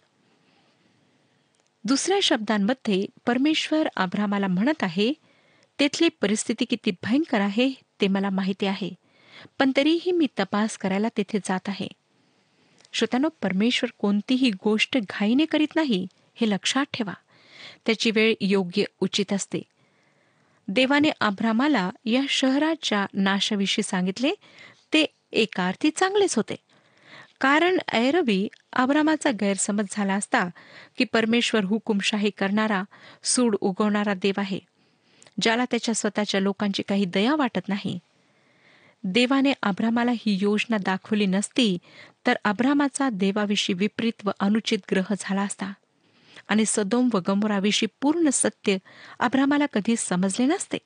दुसऱ्या 1.85 2.19
शब्दांमध्ये 2.23 3.07
परमेश्वर 3.27 3.89
आभ्रामाला 3.97 4.47
म्हणत 4.47 4.83
आहे 4.83 5.13
तेथली 5.81 6.09
परिस्थिती 6.09 6.65
किती 6.65 6.91
भयंकर 6.91 7.41
आहे 7.41 7.73
ते 8.01 8.09
मला 8.09 8.31
माहिती 8.31 8.67
आहे. 8.67 8.91
पण 9.59 9.73
तरीही 9.77 10.13
मी 10.13 10.27
तपास 10.39 10.79
करायला 10.79 11.09
तेथे 11.17 11.39
जात 11.39 11.69
आहे. 11.69 11.89
श्रोत्यानो 12.93 13.29
परमेश्वर 13.43 13.91
कोणतीही 13.99 14.51
गोष्ट 14.51 14.99
घाईने 15.11 15.45
करीत 15.45 15.77
नाही 15.77 16.07
हे 16.35 16.51
लक्षात 16.51 16.85
ठेवा. 16.93 17.13
त्याची 17.87 18.11
वेळ 18.11 18.35
योग्य 18.41 18.85
उचित 19.01 19.33
असते. 19.33 19.63
देवाने 20.69 21.11
आभ्रामाला 21.21 21.91
या 22.05 22.23
शहराच्या 22.29 23.07
नाशाविषयी 23.15 23.83
सांगितले 23.83 24.31
ते 24.93 25.07
एकार्थी 25.33 25.91
चांगलेच 25.91 26.37
होते. 26.37 26.55
कारण 27.41 27.79
ऐरवी 27.93 28.49
आभ्रामाचा 28.73 29.31
गैरसमज 29.31 29.85
झाला 29.91 30.15
असता 30.15 30.49
की 30.99 31.05
परमेश्वर 31.05 31.65
हुकुमशाही 31.65 32.31
करणारा 32.31 32.83
सूड 33.23 33.57
उगवणारा 33.61 34.15
देव 34.15 34.35
आहे 34.37 34.59
ज्याला 35.41 35.65
त्याच्या 35.65 35.95
स्वतःच्या 35.95 36.41
लोकांची 36.41 36.83
काही 36.83 37.05
दया 37.05 37.37
वाटत 37.37 37.69
नाही. 37.69 37.99
देवाने 39.09 39.53
आभ्रामाला 39.63 40.11
ही 40.11 40.39
योजना 40.41 40.77
दाखवली 40.77 41.27
नसती 41.27 41.79
तर 42.27 42.35
अब्रामाचा 42.45 43.11
देवाविषयी 43.11 43.77
विपरीत 43.77 44.13
व 44.25 44.31
अनुचित 44.41 44.79
ग्रह 44.91 45.15
झाला 45.19 45.43
असता. 45.43 45.73
आणि 46.49 46.65
सदोम 46.67 47.09
व 47.15 47.19
गमोराविषयी 47.29 47.89
पूर्ण 48.01 48.29
सत्य 48.33 48.77
आब्रामाला 49.21 49.67
कधी 49.67 49.95
समजले 49.99 50.47
नसते. 50.47 50.79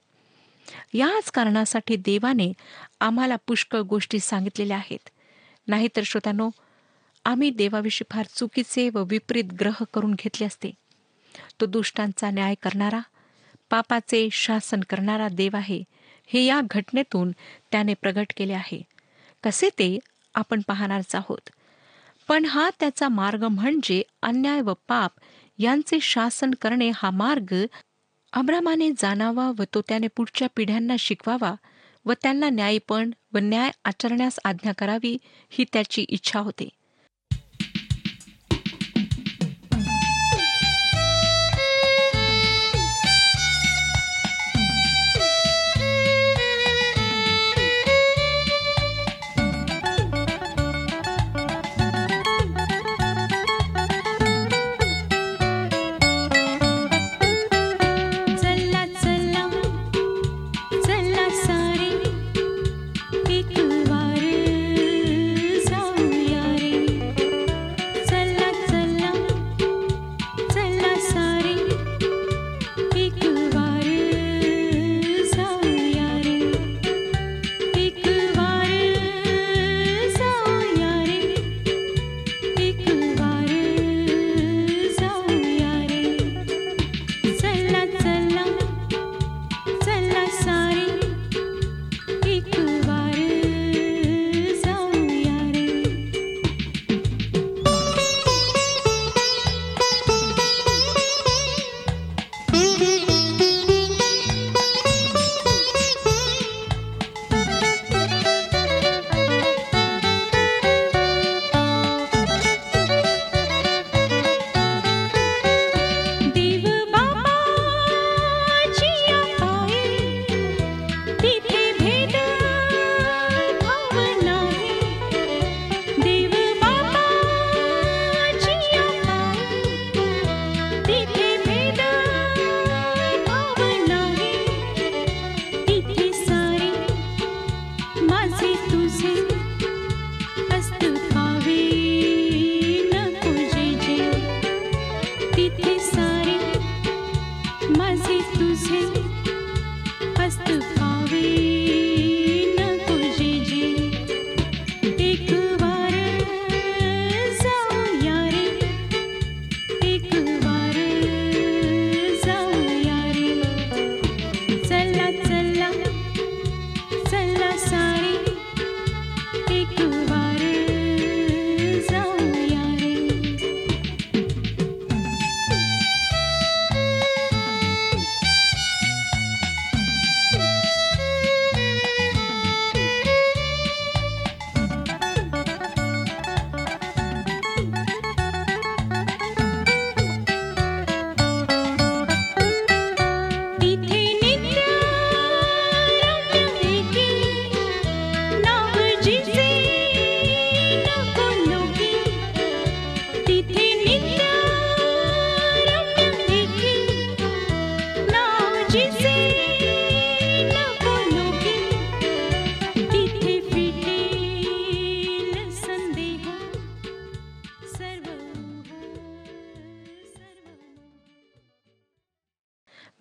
याच 0.94 1.30
कारणासाठी 1.30 1.96
देवाने 1.96 2.52
आम्हाला 3.00 3.36
पुष्कळ 3.36 3.78
गोष्टी 3.78 4.18
सांगितलेल्या 4.18 4.76
आहेत. 4.76 5.08
नाहीतर 5.68 6.02
श्रोतानो 6.04 6.50
आम्ही 7.24 7.50
देवाविषयी 7.50 8.14
फार 8.14 8.26
चुकीचे 8.34 8.90
व 8.94 9.04
विपरीत 9.04 9.44
ग्रह 9.44 9.84
करून 9.94 10.14
घेतले 10.14 10.46
असते. 10.46 10.70
तो 11.60 11.66
दुष्टांचा 11.66 12.30
न्याय 12.30 12.54
करणारा 12.62 13.00
पापाचे 13.70 14.28
शासन 14.32 14.80
करणारा 14.80 15.28
देव 15.28 15.56
आहे. 15.56 15.82
हे 16.32 16.44
या 16.44 16.60
घटनेतून 16.70 17.30
त्याने 17.72 17.94
प्रगट 17.94 18.32
केले 18.36 18.52
आहे. 18.52 18.82
कसे 19.44 19.68
ते 19.78 19.98
आपण 20.34 20.60
पाहणारच 20.68 21.14
आहोत. 21.14 21.50
पण 22.28 22.44
हा 22.44 22.70
त्याचा 22.80 23.08
मार्ग 23.08 23.44
म्हणजे 23.44 24.02
अन्याय 24.22 24.60
व 24.60 24.72
पाप 24.88 25.10
यांचे 25.58 25.98
शासन 26.02 26.50
करणे 26.60 26.90
हा 26.94 27.10
मार्ग 27.10 27.54
अब्रामाने 28.32 28.90
जाणावा 28.98 29.50
व 29.58 29.64
तो 29.74 29.80
त्याने 29.80 30.06
पुढच्या 30.16 30.48
पिढ्यांना 30.56 30.96
शिकवावा 30.98 31.54
व 32.06 32.12
त्यांना 32.22 32.48
न्यायपण 32.50 33.10
व 33.32 33.38
न्याय 33.38 33.70
आचरण्यास 33.84 34.38
आज्ञा 34.44 34.72
करावी 34.78 35.16
ही 35.50 35.64
त्याची 35.72 36.04
इच्छा 36.08 36.40
होती. 36.40 36.68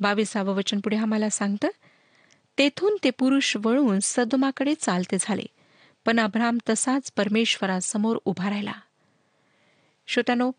बावीसावं 0.09 0.53
वचन 0.53 0.79
पुढे 0.79 0.97
आम्हाला 0.97 1.29
सांगतं 1.29 1.67
तेथून 2.57 2.97
ते 3.03 3.09
पुरुष 3.09 3.57
वळून 3.63 3.99
सदोमाकडे 4.03 4.75
चालते 4.75 5.17
झाले. 5.21 5.45
पण 6.05 6.19
अब्राम 6.19 6.57
तसाच 6.69 7.11
परमेश्वरासमोर 7.11 8.17
उभा 8.25 8.49
राहिला. 8.49 8.71
श्रोत्यानो 10.07 10.51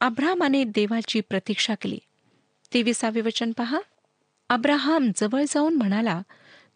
अब्रामाने 0.00 0.64
देवाची 0.64 1.20
प्रतीक्षा 1.20 1.74
केली. 1.74 1.98
तेविसावे 2.74 3.20
वचन 3.20 3.52
पहा. 3.52 3.80
अब्राहाम 4.48 5.10
जवळ 5.16 5.42
जाऊन 5.48 5.74
म्हणाला 5.74 6.22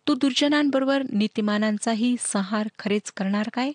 तू 0.09 0.15
दुर्जनांबरोबर 0.15 1.03
नीतिमानांचाही 1.13 2.17
संहार 2.21 2.69
खरेच 2.79 3.13
करणार 3.13 3.49
काय? 3.55 3.73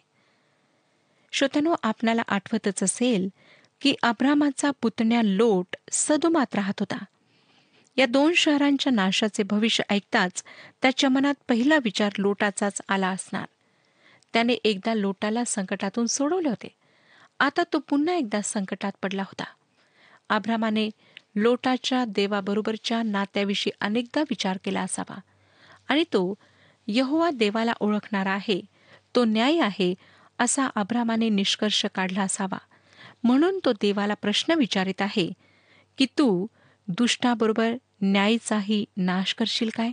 श्रोत्यानो 1.32 1.76
आपणाला 1.84 2.22
आठवतच 2.28 2.84
असेल 2.84 3.30
की 3.82 3.96
अब्रामाचा 4.04 4.72
पुतण्या 4.82 5.22
लोट 5.22 5.76
सदोमात 5.92 6.56
राहत 6.56 6.74
होता. 6.80 7.06
या 7.98 8.06
दोन 8.06 8.34
शहरांच्या 8.34 8.92
नाशाचे 8.94 9.44
भविष्य 9.44 9.84
ऐकताच 9.90 10.44
त्याच्या 10.82 11.10
मनात 11.10 11.34
पहिला 11.48 11.78
विचार 11.84 12.12
लोटाचाच 12.18 12.82
आला 12.90 13.08
असणार. 13.08 13.46
त्याने 14.34 14.54
एकदा 14.54 14.94
लोटाला 14.94 15.44
संकटातून 15.44 16.06
सोडवले 16.06 16.50
होते. 16.50 16.68
आता 17.40 17.64
तो 17.74 17.80
पुन्हा 17.80 18.16
एकदा 18.16 18.42
संकटात 18.42 18.92
पडला 19.02 19.22
होता. 19.22 19.44
आभ्रामाने 20.30 20.90
लोटाच्या 21.36 22.06
देवाबरोबरच्या 22.08 23.04
नात्याविषयी 23.04 23.72
अनेकदा 23.82 24.22
विचार 24.22 24.58
केला 24.64 24.82
असावा. 24.82 25.20
आणि 25.88 26.04
तो 26.04 26.34
यहोवा 26.88 27.30
देवाला 27.30 27.74
ओळखणारा 27.80 28.32
आहे 28.32 28.62
तो 29.16 29.26
न्याय 29.26 29.60
आहे 29.60 29.96
असा 30.40 30.68
आभ्रामाने 30.76 31.30
निष्कर्ष 31.30 31.86
काढला 31.96 32.22
असावा. 32.22 32.58
म्हणून 33.24 33.60
तो 33.66 33.74
देवाला 33.74 34.14
प्रश्न 34.14 34.54
विचारित 34.54 35.02
आहे 35.02 35.34
की 35.98 36.06
तू 36.06 36.48
दुष्टाबरोबर 36.90 37.74
न्यायीचाही 38.02 38.86
नाश 38.98 39.34
करशील 39.34 39.70
काय? 39.76 39.92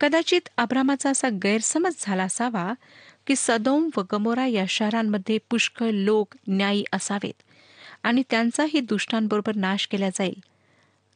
कदाचित 0.00 0.40
अब्रामाचा 0.56 1.10
असा 1.10 1.28
गैरसमज 1.28 1.92
झाला 2.00 2.22
असावा 2.24 2.74
की 3.26 3.34
सदोम 3.36 3.90
व 3.96 4.02
गमोरा 4.12 4.46
या 4.46 4.64
शहरांमध्ये 4.68 5.38
पुष्कळ 5.50 5.90
लोक 5.90 6.34
न्यायी 6.48 6.84
असावेत 6.92 7.42
आणि 8.02 8.22
त्यांचाही 8.30 8.80
दुष्टांबरोबर 8.80 9.54
नाश 9.54 9.86
केला 9.86 10.08
जाईल. 10.08 10.42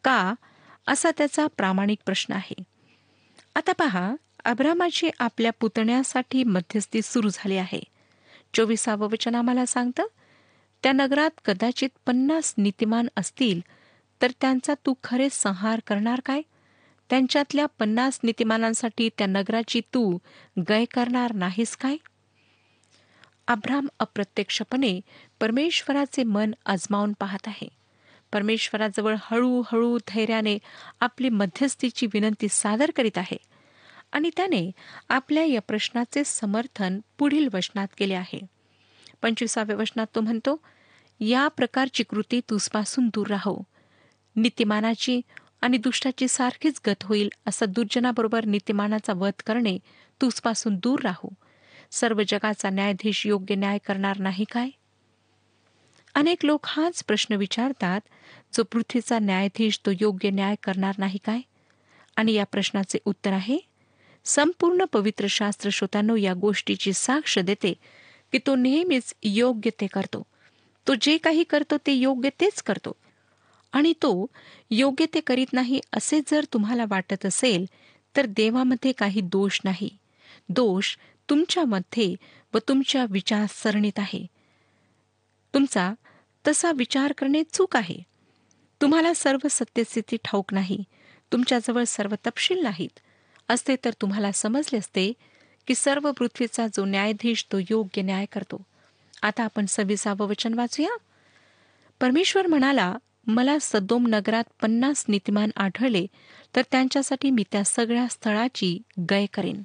का? 0.05 0.35
असा 0.87 1.11
त्याचा 1.11 1.47
प्रामाणिक 1.47 1.99
प्रश्न 2.07 2.33
आहे. 2.35 2.63
आता 3.55 3.73
पहा 3.73 4.15
अब्रामाची 4.45 5.11
आपल्या 5.19 5.51
पुतण्यासाठी 5.61 6.45
मध्यस्थी 6.45 7.03
सुरू 7.03 7.29
झाली 7.29 7.57
आहे. 7.57 7.83
चोवीसावं 8.55 9.09
वचन 9.09 9.35
आम्हाला 9.35 9.67
सांगतं? 9.67 10.03
त्या 10.83 10.93
नगरात 10.93 11.31
कदाचित 11.45 11.89
पन्नास 12.07 12.55
नीतिमान 12.59 13.09
असतील 13.17 13.61
तर 14.23 14.31
त्यांचा 14.41 14.75
तू 14.87 14.95
खरे 15.05 15.29
संहार 15.33 15.81
करणार 15.87 16.21
काय? 16.25 16.43
त्यांच्यातल्या 17.11 17.67
पन्नास 17.67 18.21
नीतिमानांसाठी 18.23 19.09
त्या 19.19 19.27
नगराची 19.27 19.81
तू 19.81 20.19
गय 20.69 20.85
करणार 20.85 21.33
नाहीस 21.35 21.77
काय? 21.77 21.97
अब्राम 23.47 23.87
अप्रत्यक्षपणे 23.99 25.01
परमेश्वराचे 25.41 26.23
मन 26.23 26.53
अजमावून 26.67 27.13
पाहत 27.13 27.49
आहे. 27.49 27.69
परमेश्वराजवळ 28.33 29.17
हळूहळू 29.21 29.99
धैर्याने 30.09 30.59
आपली 31.01 31.29
मध्यस्थीची 31.29 32.07
विनंती 32.07 32.47
सादर 32.51 32.91
करीत 32.97 33.19
आहे 33.19 33.37
आणि 34.13 34.31
त्याने 34.37 34.71
आपल्या 35.09 35.45
या 35.45 35.61
प्रश्नाचे 35.61 36.23
समर्थन 36.25 37.01
पुढील 37.19 37.49
वचनात 37.55 37.89
केले 37.99 38.15
आहे. 38.15 38.41
पंचवीसाव्या 39.23 39.77
वचनात 39.77 40.07
तो 40.15 40.21
म्हणतो 40.21 40.61
या 41.21 41.49
प्रकारची 41.49 42.03
कृती 42.03 42.41
तुझपासून 42.51 43.09
दूर 43.09 43.27
राहो. 43.27 43.63
नीतिमानाची 44.37 45.21
आणि 45.61 45.77
दुष्टाची 45.77 46.29
सारखीच 46.29 46.81
गत 46.87 47.03
होईल 47.03 47.29
असं 47.47 47.67
दुर्जनाबरोबर 47.69 48.45
नीतिमानाचा 48.45 49.13
वध 49.13 49.43
करणे 49.47 49.79
तुझपासून 50.21 50.77
दूर 50.77 51.01
राहू. 51.03 51.29
सर्व 51.91 52.23
जगाचा 52.29 52.71
न्यायाधीश 52.71 53.27
योग्य 53.27 53.55
न्याय 53.55 53.79
करणार 53.79 54.19
नाही 54.19 54.45
काय? 54.45 54.71
अनेक 56.15 56.45
लोक 56.45 56.61
हाच 56.65 57.05
प्रश्न 57.05 57.35
विचारतात 57.35 58.01
जो 58.57 58.63
पृथ्वीचा 58.63 59.19
न्यायाधीश 59.19 59.81
तो 59.87 59.91
योग्य 60.01 60.31
न्याय 60.31 60.55
करणार 60.63 60.95
नाही 60.99 61.19
काय? 61.25 61.41
आणि 62.17 62.33
या 62.33 62.45
प्रश्नाचे 62.45 62.99
उत्तर 63.05 63.33
आहे 63.33 63.59
संपूर्ण 64.25 64.85
पवित्र 64.85 65.27
शास्त्र 65.29 65.71
श्रोतांनो 65.73 66.17
या 66.17 66.35
गोष्टीची 66.35 66.93
साक्ष 66.93 67.39
देते 67.39 67.73
की 68.33 68.39
तो 68.39 68.55
नेहमीच 68.55 69.15
योग्य 69.23 69.71
ते 69.81 69.87
करतो. 69.87 70.27
तो 70.87 70.95
जे 71.01 71.17
काही 71.19 71.45
करतो 71.45 71.77
ते 71.87 71.93
योग्य 71.93 72.29
तेच 72.41 72.63
करतो. 72.63 72.97
आणि 73.73 73.93
तो 73.93 74.27
योग्य 74.71 75.07
ते 75.15 75.21
करीत 75.21 75.53
नाही 75.53 75.81
असे 75.93 76.21
जर 76.27 76.45
तुम्हाला 76.53 76.85
वाटत 76.89 77.27
असेल 77.27 77.67
तर 78.17 78.27
देवामध्ये 78.27 78.93
काही 78.93 79.21
दोष 79.21 79.61
नाही. 79.65 79.89
दोष 80.49 80.97
तुमच्यामध्ये 81.31 82.15
व 82.55 82.59
तुमच्या 82.69 83.07
विचारसरणीत 83.11 83.99
आहे. 83.99 84.27
तुमचा 85.55 85.93
तसा 86.49 86.73
विचार 86.73 87.13
करणे 87.13 87.43
चूक 87.53 87.77
आहे. 87.77 87.97
तुम्हाला 88.81 89.15
सर्व 89.15 89.47
सत्यस्थिती 89.51 90.17
ठाऊक 90.25 90.55
नाही. 90.55 90.85
तुमच्याजवळ 91.33 91.85
सर्व 91.85 92.15
तपशील 92.27 92.63
नाहीत. 92.63 92.99
असते 93.49 93.77
तर 93.85 93.91
तुम्हाला 94.01 94.33
समजले 94.33 94.79
असते 94.79 95.13
की 95.67 95.75
सर्व 95.75 96.13
पृथ्वीचा 96.13 96.67
जो 96.67 96.85
न्यायाधीश 96.85 97.47
तो 97.53 97.59
योग्य 97.59 98.03
न्याय 98.03 98.27
करतो. 98.33 98.63
आता 99.23 99.45
आपण 99.45 99.67
सव्वीसावं 99.67 100.27
वचन 100.27 100.55
वाचूया. 100.55 100.97
परमेश्वर 102.01 102.47
म्हणाला 102.47 102.97
मला 103.27 103.57
सदोम 103.61 104.07
नगरात 104.07 104.45
पन्नास 104.63 105.05
नीतिमान 105.09 105.51
आढळले 105.57 106.07
तर 106.57 106.63
त्यांच्यासाठी 106.71 107.31
मी 107.31 107.45
त्या 107.53 107.65
सगळ्या 107.65 108.07
स्थळाची 108.11 108.83
गय 109.11 109.27
करेन. 109.27 109.63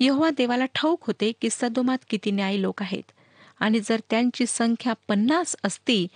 यहोवा 0.00 0.30
देवाला 0.30 0.64
ठाऊक 0.64 1.06
होते 1.06 1.32
की 1.40 1.48
सदोमात 1.50 1.98
किती 2.08 2.30
न्यायी 2.30 2.62
लोक 2.62 2.82
आहेत 2.82 3.12
आणि 3.60 3.80
जर 3.80 4.00
त्यांची 4.10 4.46
संख्या 4.46 4.92
पन्नास 5.08 5.56
असती 5.64 6.06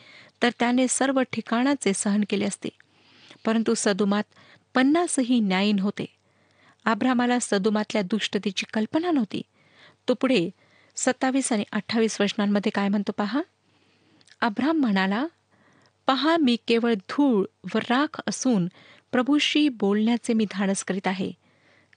तर 0.42 0.50
त्याने 0.58 0.86
सर्व 0.88 1.22
ठिकाणाचे 1.32 1.92
सहन 1.92 2.24
केले 2.30 2.44
असते. 2.44 2.68
परंतु 3.44 3.74
सदोमात 3.76 4.24
पन्नासही 4.74 5.40
न्यायीन 5.40 5.78
होते 5.78 6.06
आभ्रामाला 6.84 7.38
सदोमातल्या 7.40 8.02
दुष्टतेची 8.02 8.66
कल्पना 8.74 9.10
नव्हती. 9.10 9.42
तो 10.08 10.14
पुढे 10.14 10.50
सत्तावीस 10.96 11.52
आणि 11.52 11.64
अठ्ठावीस 11.72 12.20
वचनांमध्ये 12.20 12.70
काय 12.70 12.88
म्हणतो 12.88 13.12
पहा? 13.12 13.42
अब्राम 14.40 14.76
म्हणाला 14.76 15.26
पहा 16.10 16.36
मी 16.36 16.56
केवळ 16.68 16.94
धूळ 16.94 17.44
व 17.74 17.78
राख 17.78 18.20
असून 18.26 18.68
प्रभूशी 19.12 19.68
बोलण्याचे 19.68 20.32
मी 20.32 20.46
धाडस 20.50 20.84
करीत 20.84 21.06
आहे. 21.06 21.32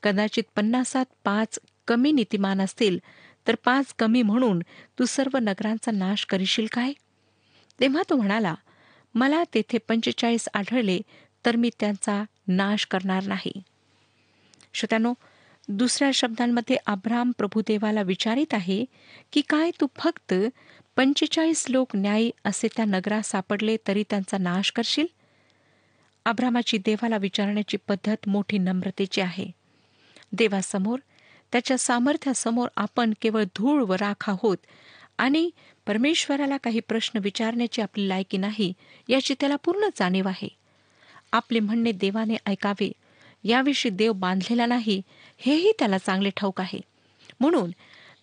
कदाचित 0.04 0.44
पन्नासात 0.56 1.06
पाच 1.24 1.60
कमी 1.88 2.12
नीतिमान 2.12 2.62
असतील 2.62 3.00
तर 3.48 3.56
पाच 3.66 3.94
कमी 4.00 4.22
म्हणून 4.22 4.60
तू 5.00 5.06
सर्व 5.06 5.38
नगरांचा 5.38 5.92
नाश 5.92 6.26
करशील 6.26 6.68
काय? 6.72 6.94
तेव्हा 7.80 8.02
तो 8.10 8.16
म्हणाला 8.16 8.56
मला 9.16 9.44
तेथे 9.54 9.78
पंचेचाळीस 9.78 10.50
आढळले 10.54 11.02
तर 11.46 11.56
मी 11.56 11.70
त्यांचा 11.80 12.24
नाश 12.48 12.86
करणार 12.86 13.24
नाही. 13.24 13.54
श्रोत्यानो 14.74 15.14
दुसऱ्या 15.68 16.12
शब्दांमध्ये 16.12 16.78
अब्राम 16.86 17.32
प्रभुदेवाला 17.38 18.02
विचारित 18.02 18.54
आहे 18.54 18.86
की 19.32 19.42
काय 19.42 19.72
तू 19.82 19.88
फक्त 19.96 20.34
पंचेचाळीस 20.98 21.66
लोक 21.70 21.96
न्यायी 21.96 22.32
असे 22.46 22.68
त्या 22.76 22.86
नगरात 22.86 23.22
सापडले 23.22 23.78
तरी 23.88 24.04
त्यांचा 24.10 24.38
नाश 24.38 24.72
करशील? 24.72 25.06
अब्रामाची 26.26 26.78
देवाला 26.78 27.18
विचारण्याची 27.18 27.78
पद्धत 27.78 28.28
मोठी 28.28 28.58
नम्रतेची 28.58 29.22
आहे. 29.22 29.52
देवासमोर 30.32 31.00
त्याच्या 31.52 31.78
सामर्थ्यासमोर 31.78 32.68
आपण 32.76 33.14
केवळ 33.22 33.44
धूळ 33.44 33.84
व 33.84 33.94
राख 33.94 34.30
आहोत 34.30 34.58
आणि 35.18 35.50
परमेश्वराला 35.88 36.58
काही 36.58 36.80
प्रश्न 36.80 37.20
विचारण्याची 37.24 37.82
आपली 37.82 38.08
लायकी 38.10 38.38
नाही 38.38 38.74
याची 39.10 39.36
त्याला 39.40 39.56
पूर्ण 39.56 39.90
जाणीव 40.00 40.28
आहे. 40.28 40.48
आपले 41.32 41.60
म्हणणे 41.60 41.92
देवाने 41.92 42.36
ऐकावे 42.46 42.92
याविषयी 43.44 43.92
देव 43.92 44.14
बांधलेला 44.14 44.66
नाही 44.66 45.02
हेही 45.38 45.72
त्याला 45.80 45.98
चांगले 45.98 46.30
ठाऊक 46.30 46.62
आहे. 46.62 46.80
म्हणून 47.40 47.72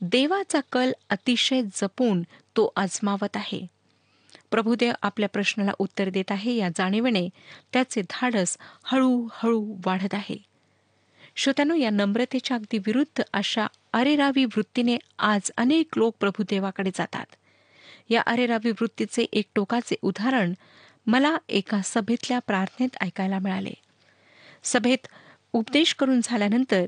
देवाचा 0.01 0.61
कल 0.73 0.93
अतिशय 1.11 1.63
जपून 1.75 2.23
तो 2.23 2.73
आजमावत 2.77 3.37
आहे. 3.37 3.67
प्रभुदेव 4.51 4.93
आपल्या 5.03 5.29
प्रश्नाला 5.29 5.73
उत्तर 5.79 6.09
देत 6.09 6.33
आहे 6.33 6.55
या 6.55 6.69
जाणीवेने 6.69 7.29
त्याचे 7.73 8.03
धाडस 8.03 8.57
हळूहळू 8.85 9.77
वाढत 9.87 10.15
आहे. 10.15 10.37
श्रोत्यानो 11.37 11.75
या 11.75 11.91
नम्रतेच्या 11.91 12.57
अगदी 12.57 12.79
विरुद्ध 12.79 13.23
अशा 13.33 13.67
अरेरावी 13.93 14.45
वृत्तीने 14.45 14.97
आज 15.19 15.51
अनेक 15.57 15.87
लोक 15.97 16.17
प्रभुदेवाकडे 16.21 16.91
जातात. 16.95 17.27
या 18.11 18.23
अरेरावी 18.27 18.71
वृत्तीचे 18.71 19.27
एक 19.33 19.45
टोकाचे 19.55 19.95
उदाहरण 20.03 20.53
मला 21.07 21.37
एका 21.49 21.81
सभेतल्या 21.85 22.39
प्रार्थनेत 22.39 22.97
ऐकायला 23.01 23.39
मिळाले. 23.39 23.73
सभेत 24.63 25.07
उपदेश 25.53 25.95
करून 25.95 26.21
झाल्यानंतर 26.25 26.85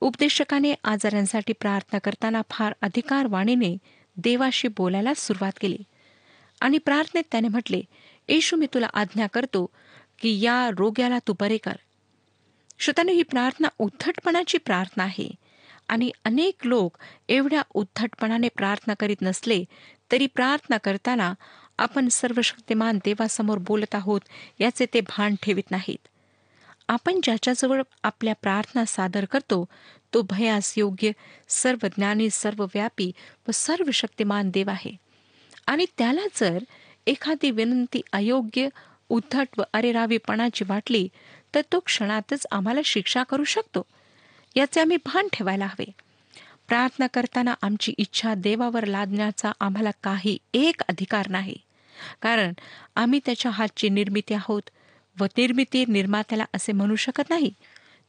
उपदेशकाने 0.00 0.74
आजारांसाठी 0.84 1.52
प्रार्थना 1.52 1.98
करताना 1.98 2.42
फार 2.50 2.74
अधिकारवाणीने 2.82 3.78
देवाशी 4.16 4.68
बोलायला 4.68 5.14
सुरुवात 5.14 5.52
केली. 5.60 5.78
आणि 6.60 6.78
प्रार्थनेत 6.78 7.22
त्याने 7.32 7.48
म्हटले 7.48 7.80
येशू 8.28 8.56
मी 8.56 8.66
तुला 8.74 8.86
आज्ञा 8.94 9.26
करतो 9.26 9.70
की 10.18 10.40
या 10.40 10.70
रोग्याला 10.78 11.18
तू 11.18 11.34
बरे 11.40 11.56
कर. 11.56 11.72
श्रोत्याने 12.78 13.12
ही 13.12 13.22
प्रार्थना 13.22 13.68
उद्धटपणाची 13.78 14.58
प्रार्थना 14.58 15.02
आहे. 15.02 15.30
आणि 15.88 16.10
अनेक 16.24 16.54
लोक 16.64 16.96
एवढ्या 17.28 17.62
उद्धटपणाने 17.74 18.48
प्रार्थना 18.48 18.94
करीत 18.94 19.16
नसले 19.22 19.64
तरी 20.12 20.26
प्रार्थना 20.26 20.76
करताना 20.76 21.34
आपण 21.78 22.08
सर्वशक्तिमान 22.08 22.98
देवासमोर 23.04 23.58
बोलत 23.58 23.94
आहोत 23.94 24.20
याचे 24.58 24.86
ते 24.94 25.00
भान 25.00 25.34
ठेवित 25.42 25.70
नाहीत. 25.70 26.08
आपण 26.88 27.20
ज्याच्याजवळ 27.22 27.82
आपल्या 28.02 28.34
प्रार्थना 28.42 28.84
सादर 28.84 29.24
करतो 29.24 29.64
तो 30.14 30.22
भयास 30.22 30.74
योग्य 30.78 31.10
सर्व 31.48 31.86
ज्ञानी 31.86 32.30
सर्वव्यापी 32.30 33.12
व 33.48 33.50
सर्व 33.50 33.90
शक्तिमान 33.90 34.50
देव 34.50 34.70
आहे. 34.70 34.96
आणि 35.66 35.86
त्याला 35.98 36.20
जर 36.34 36.58
एखादी 37.06 37.50
विनंती 37.50 38.00
अयोग्य 38.12 38.68
उद्धट 39.08 39.48
व 39.58 39.62
अरेरावीपणाची 39.72 40.64
वाटली 40.68 41.08
तर 41.54 41.60
तो 41.72 41.80
क्षणातच 41.80 42.46
आम्हाला 42.50 42.80
शिक्षा 42.84 43.22
करू 43.22 43.44
शकतो. 43.44 43.82
याचे 44.56 44.80
आम्ही 44.80 44.96
भान 44.96 45.28
ठेवायला 45.32 45.66
हवे. 45.66 45.90
प्रार्थना 46.68 47.06
करताना 47.06 47.54
आमची 47.62 47.94
इच्छा 47.98 48.34
देवावर 48.34 48.84
लादण्याचा 48.84 49.52
आम्हाला 49.60 49.90
काही 50.02 50.38
एक 50.54 50.82
अधिकार 50.88 51.28
नाही. 51.28 51.56
कारण 52.22 52.52
आम्ही 52.94 53.20
त्याच्या 53.24 53.50
हातची 53.50 53.88
निर्मिती 53.88 54.34
आहोत 54.34 54.62
व 55.20 55.24
निर्मिती 55.24 55.84
निर्मात्याला 55.88 56.44
असे 56.54 56.72
म्हणू 56.72 56.96
शकत 56.96 57.30
नाही. 57.30 57.52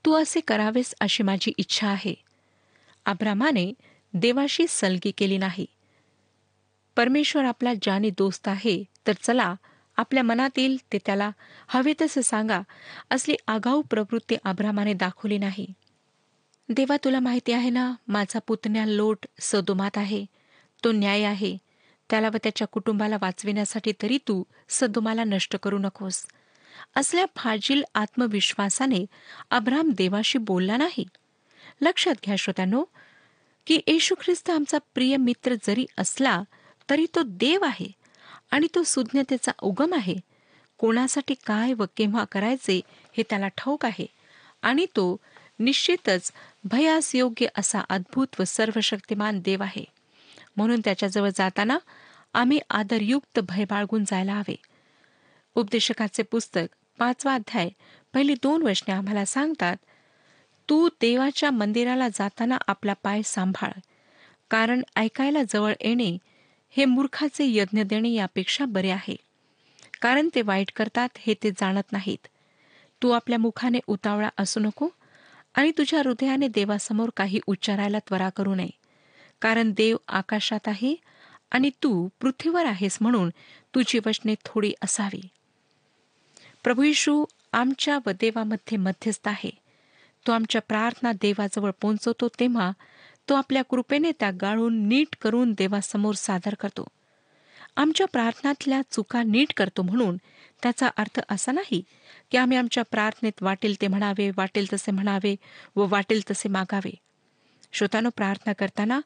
तू 0.06 0.14
असे 0.14 0.40
करावेस 0.40 0.96
अशी 1.02 1.24
माझी 1.24 1.54
इच्छा 1.58 1.88
आहे. 1.88 2.14
आब्रामाने 3.06 3.74
देवाशी 4.14 4.66
सलगी 4.70 5.12
केली 5.12 5.38
नाही. 5.38 5.66
परमेश्वर 6.96 7.46
आपला 7.46 7.74
ज्याने 7.74 8.10
दोस्त 8.10 8.48
आहे 8.48 8.84
तर 9.08 9.12
चला 9.22 9.56
आपल्या 9.98 10.24
मनातील 10.24 10.78
ते 10.94 10.98
त्याला 11.06 11.32
हवे 11.68 11.94
तसे 12.02 12.24
सांगा 12.24 12.62
असली 13.10 13.36
आगाऊ 13.48 13.82
प्रवृत्ती 13.82 14.36
आभ्रामाने 14.44 14.94
दाखवली 14.94 15.38
नाही. 15.38 15.68
देवा 16.70 16.98
तुला 17.04 17.20
माहिती 17.20 17.52
आहे 17.52 17.70
ना 17.70 17.94
माझा 18.08 18.40
पुतण्या 18.48 18.86
लोट 18.86 19.26
सदोमात 19.40 19.98
आहे. 19.98 20.26
तो 20.84 20.92
न्याय 20.92 21.24
आहे. 21.24 21.58
त्याला 22.10 22.30
व 22.34 22.38
त्याच्या 22.44 22.68
कुटुंबाला 22.68 23.18
वाचविण्यासाठी 23.22 23.94
तरी 24.02 24.18
तू 24.18 24.44
सदोमाला 24.70 25.24
नष्ट 25.24 25.56
करू 25.56 25.78
नकोस. 25.78 26.26
असल्या 26.96 27.26
फाजील 27.36 27.84
आत्मविश्वासाने 27.96 29.06
अब्राम 29.52 29.90
देवाशी 29.92 30.38
बोलला 30.38 30.78
नाही? 30.78 31.06
लक्षात 31.82 32.16
घ्या 32.26 32.36
श्रोत्यानो 32.36 32.84
की 33.68 33.80
येशू 33.88 34.16
ख्रिस्त 34.22 34.50
आमचा 34.50 34.78
प्रिय 34.94 35.18
मित्र 35.18 35.54
जरी 35.64 35.86
असला 35.98 36.42
तरी 36.90 37.06
तो 37.16 37.22
देव 37.26 37.64
आहे 37.64 37.92
आणि 38.52 38.68
तो 38.76 38.84
सुज्ञतेचा 38.84 39.52
उगम 39.62 39.94
आहे. 39.94 40.16
कोणासाठी 40.78 41.34
काय 41.46 41.74
व 41.74 41.86
केव्हा 41.98 42.24
करायचे 42.32 42.82
हे 43.18 43.24
त्याला 43.30 43.48
ठाऊक 43.48 43.86
आहे 43.86 44.06
आणि 44.62 44.86
तो 44.86 45.18
निश्चितच 45.60 46.32
भयास 46.64 47.16
योग्य 47.16 47.48
असा 47.58 47.80
अद्भुत 47.90 48.28
व 48.40 48.44
सर्वशक्तिमान 48.44 49.40
देव 49.40 49.64
आहे. 49.64 49.84
म्हणून 50.58 50.82
त्याच्याजवळ 50.84 51.30
जाताना 51.36 51.78
आम्ही 52.34 52.60
आदरयुक्त 52.70 53.40
भय 53.40 53.66
बाळगून 53.70 54.04
जायला 54.04 54.34
हवे. 54.34 54.56
उपदेशकाचे 55.58 56.24
पुस्तक 56.24 56.66
पाचवा 57.00 57.34
अध्याय 57.34 57.70
पहिली 58.14 58.34
दोन 58.34 58.64
वचने 58.64 58.94
आम्हाला 58.94 59.26
सांगतात 59.26 59.78
तू 60.70 60.88
देवाच्या 61.02 61.52
मंदिराला 61.52 62.08
जाताना 62.10 62.58
आपला 62.68 62.94
पाय 62.94 63.22
सांभाळ 63.26 63.72
कारण 64.50 64.82
ऐकायला 64.96 65.44
जवळ 65.44 65.74
येणे 65.82 66.18
हे 66.70 66.86
मूर्खाचे 66.86 67.46
यज्ञ 67.48 67.84
देणे 67.84 68.10
यापेक्षा 68.10 68.66
बरे 68.66 68.90
आहे 68.90 69.16
कारण 70.02 70.30
ते 70.36 70.42
वाईट 70.42 70.72
करतात 70.76 71.10
हे 71.18 71.34
ते 71.34 71.52
जाणत 71.52 71.92
नाहीत. 71.92 72.28
तू 73.02 73.12
आपल्या 73.12 73.40
मुखाने 73.40 73.80
उतावळा 73.88 74.30
असू 74.38 74.60
नको 74.60 74.88
आणि 75.56 75.72
तुझ्या 75.78 76.00
हृदयाने 76.00 76.48
देवासमोर 76.48 77.10
काही 77.18 77.40
उच्चारायला 77.48 78.00
त्वरा 78.00 78.30
करू 78.30 78.56
नये 78.56 78.70
कारण 79.42 79.72
देव 79.72 79.98
आकाशात 80.08 80.68
आहे 80.68 80.96
आणि 81.52 81.70
तू 81.84 82.08
पृथ्वीवर 82.22 82.66
आहेस 82.66 82.98
म्हणून 83.02 83.30
तुझी 83.76 84.00
वचने 84.06 84.36
थोडी 84.46 84.74
असावी. 84.84 85.22
प्रभू 86.68 86.84
येशू 86.84 87.26
आमच्या 87.54 88.00
व 88.06 88.10
देवामध्ये 88.10 88.78
मध्यस्थ 88.78 89.28
आहे. 89.28 89.50
तो 90.28 90.32
आमच्या 90.32 90.62
प्रार्थना 90.62 91.12
देवाजवळ 91.12 91.72
पोहोचवतो 91.82 92.28
तेव्हा 92.28 92.72
तो 93.30 93.34
आपल्या 93.34 93.62
कृपेने 93.62 94.12
त्या 94.12 94.32
गाळून 94.42 94.88
नीट 94.88 95.16
करून 95.22 95.52
देवासमोर 95.52 96.14
सादर 96.14 96.54
करतो. 96.54 96.88
आमच्या 97.76 98.08
प्रार्थनातल्या 98.08 98.82
चुका 98.92 99.24
नीट 99.24 99.54
करतो 99.58 99.82
म्हणून 99.82 100.18
त्याचा 100.64 100.88
अर्थ 100.98 101.20
असा 101.30 101.52
नाही 101.52 101.84
की 102.32 102.38
आम्ही 102.38 102.58
आमच्या 102.58 102.84
प्रार्थनेत 102.92 103.44
वाटेल 103.44 103.82
ते 103.82 103.88
म्हणावे 103.88 104.32
वाटेल 104.38 104.66
तसे 104.74 104.92
म्हणावे 104.92 105.36
व 105.76 105.86
वाटेल 105.90 106.22
तसे 106.32 106.50
मागावे. 106.50 106.94
श्रोतानो 107.72 108.10
प्रार्थना 108.10 108.54
करताना 108.54 109.00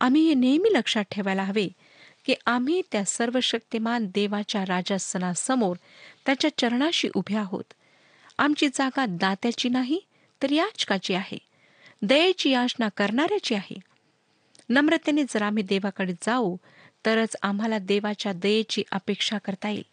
आम्ही 0.00 0.28
हे 0.28 0.34
नेहमी 0.34 0.68
लक्षात 0.72 1.04
ठेवायला 1.10 1.42
हवे 1.42 1.68
की 2.26 2.34
आम्ही 2.46 2.82
त्या 2.92 3.04
सर्वशक्तिमान 3.04 4.06
देवाच्या 4.14 4.64
राजासनासमोर 4.64 5.76
त्याच्या 6.26 6.58
चरणाशी 6.58 7.08
उभे 7.14 7.36
आहोत. 7.36 7.74
आमची 8.38 8.68
जागा 8.68 9.06
दात्याची 9.06 9.68
नाही 9.68 10.00
तर 10.42 10.52
याचकाची 10.52 11.14
आहे. 11.14 11.38
दयेची 12.02 12.50
याचना 12.50 12.88
करणाऱ्याची 12.88 13.54
आहे. 13.54 13.76
नम्रतेने 14.68 15.22
जर 15.22 15.42
आम्ही 15.42 15.62
देवाकडे 15.62 16.12
जाऊ 16.12 16.56
तरच 17.06 17.36
आम्हाला 17.42 17.78
देवाच्या 17.78 18.32
दयेची 18.32 18.82
अपेक्षा 18.92 19.38
करता 19.38 19.68
येईल. 19.68 19.84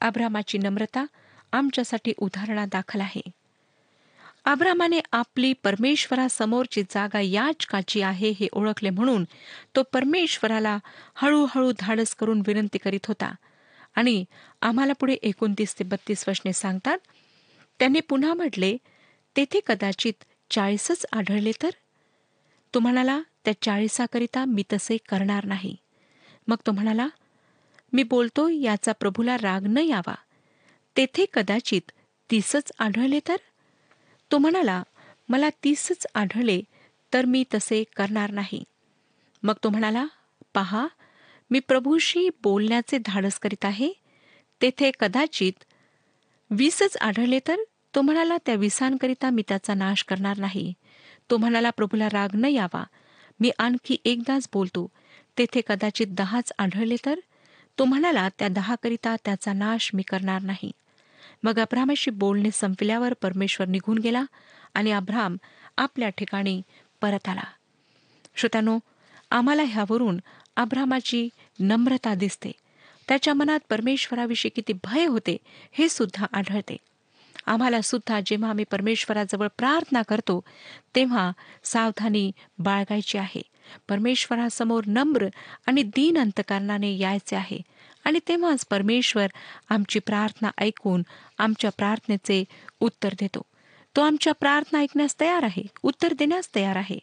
अब्रामाची 0.00 0.58
नम्रता 0.58 1.04
आमच्यासाठी 1.52 2.12
उदाहरणा 2.18 2.66
दाखल 2.66 3.00
आहे. 3.00 3.20
अब्रामाने 4.48 5.00
आपली 5.12 5.52
परमेश्वरासमोरची 5.52 6.82
जागा 6.82 7.20
याचकाची 7.20 8.00
आहे 8.02 8.30
हे 8.30 8.48
ओळखले 8.52 8.90
म्हणून 8.90 9.24
तो 9.76 9.82
परमेश्वराला 9.82 10.78
हळूहळू 11.14 11.72
धाडस 11.80 12.14
करून 12.14 12.42
विनंती 12.46 12.78
करीत 12.78 13.06
होता. 13.08 13.34
आणि 13.96 14.24
आम्हाला 14.60 14.92
पुढे 14.92 15.12
एकोणतीस 15.12 15.78
ते 15.78 15.84
बत्तीस 15.84 16.24
वशने 16.28 16.52
सांगतात 16.52 16.98
त्याने 17.78 18.00
पुन्हा 18.00 18.34
म्हटले 18.34 18.76
तेथे 19.36 19.60
कदाचित 19.66 20.24
चाळीसच 20.50 21.06
आढळले 21.12 21.52
तर? 21.62 21.70
तो 22.74 22.80
म्हणाला 22.80 23.20
त्या 23.44 23.62
चाळीसाकरिता 23.62 24.44
मी 24.44 24.62
तसे 24.72 24.96
करणार 24.96 25.44
नाही. 25.44 25.76
मग 26.48 26.56
तो 26.66 26.72
म्हणाला 26.72 27.08
मी 27.92 28.02
बोलतो 28.02 28.48
याचा 28.48 28.92
प्रभूला 28.92 29.36
राग 29.36 29.66
न 29.66 29.78
यावा. 29.78 30.14
तेथे 30.96 31.24
कदाचित 31.32 31.90
तीसच 32.30 32.72
आढळले 32.78 33.20
तर? 33.28 33.36
तो 34.32 34.38
म्हणाला 34.38 34.82
मला 35.28 35.48
तीसच 35.64 36.06
आढळले 36.14 36.60
तर 37.12 37.24
मी 37.24 37.44
तसे 37.54 37.84
करणार 37.96 38.30
नाही. 38.30 38.64
मग 39.42 39.54
तो 39.64 39.70
म्हणाला 39.70 40.06
पहा 40.54 40.86
मी 41.50 41.60
प्रभूशी 41.60 42.28
बोलण्याचे 42.42 42.98
धाडस 42.98 43.38
करीत 43.38 43.64
आहे. 43.64 43.92
तेथे 44.62 44.90
कदाचित 45.00 45.64
वीसच 46.50 46.96
आढळले 46.96 47.38
तर 47.46 47.56
तो 47.94 48.02
म्हणाला 48.02 48.36
त्या 48.46 48.54
विसांकरिता 48.54 49.30
मी 49.30 49.42
त्याचा 49.48 49.74
नाश 49.74 50.04
करणार 50.04 50.38
नाही. 50.38 50.72
तो 51.30 51.36
म्हणाला 51.36 51.70
प्रभूला 51.70 52.08
राग 52.08 52.28
न 52.34 52.44
यावा. 52.44 52.84
मी 53.40 53.50
आणखी 53.58 53.96
एकदाच 54.04 54.48
बोलतो. 54.52 54.90
तेथे 55.38 55.60
कदाचित 55.66 56.06
दहाच 56.10 56.52
आढळले 56.58 56.96
तर? 57.06 57.18
तो 57.78 57.84
म्हणाला 57.84 58.28
त्या 58.38 58.48
दहाकरिता 58.48 59.16
त्याचा 59.24 59.52
नाश 59.52 59.90
मी 59.94 60.02
करणार 60.02 60.42
नाही. 60.42 60.72
मग 61.42 61.58
अब्रामाशी 61.58 62.10
बोलणे 62.10 62.48
संपल्यावर 62.52 63.14
परमेश्वर 63.22 63.66
निघून 63.66 63.98
गेला 63.98 64.24
आणि 64.74 64.90
अब्राम 64.92 65.36
आपल्या 65.76 66.08
ठिकाणी 66.08 66.62
परत 67.00 67.28
आला. 67.28 67.42
श्रोत्यानो 68.36 68.78
आम्हाला 69.30 69.62
ह्यावरून 69.62 70.20
अब्रामाची 70.56 71.28
नम्रता 71.60 72.14
दिसते. 72.14 72.52
त्याच्या 73.08 73.34
मनात 73.34 73.60
परमेश्वराविषयी 73.70 74.50
किती 74.50 74.72
भय 74.72 75.06
होते 75.06 75.36
हे 75.72 75.88
सुद्धा 75.88 76.26
आढळते. 76.32 76.76
आम्हाला 77.46 77.80
सुद्धा 77.80 78.20
जेव्हा 78.26 78.50
आम्ही 78.50 78.64
परमेश्वराजवळ 78.70 79.46
प्रार्थना 79.58 80.02
करतो 80.02 80.40
तेव्हा 80.94 81.30
सावधानी 81.64 82.32
बाळगायची 82.58 83.18
आहे. 83.18 83.42
परमेश्वरासमोर 83.88 84.84
नम्र 84.86 85.26
आणि 85.66 85.82
दीन 85.82 86.18
अंतकरणाने 86.18 86.98
यायचे 86.98 87.36
आहे. 87.36 87.60
आणि 88.04 88.18
तेव्हाच 88.28 88.66
परमेश्वर 88.70 89.26
आमची 89.68 89.98
प्रार्थना 89.98 90.50
ऐकून 90.58 91.02
आमच्या 91.38 91.70
प्रार्थनेचे 91.76 92.44
उत्तर 92.80 93.08
देतो. 93.20 93.42
तो 93.96 94.00
आमच्या 94.00 94.32
प्रार्थना 94.32 94.78
ऐकण्यास 94.78 95.20
तयार 95.20 95.42
आहे 95.42 95.62
उत्तर 95.82 96.12
देण्यास 96.12 96.54
तयार 96.54 96.76
आहे. 96.76 96.98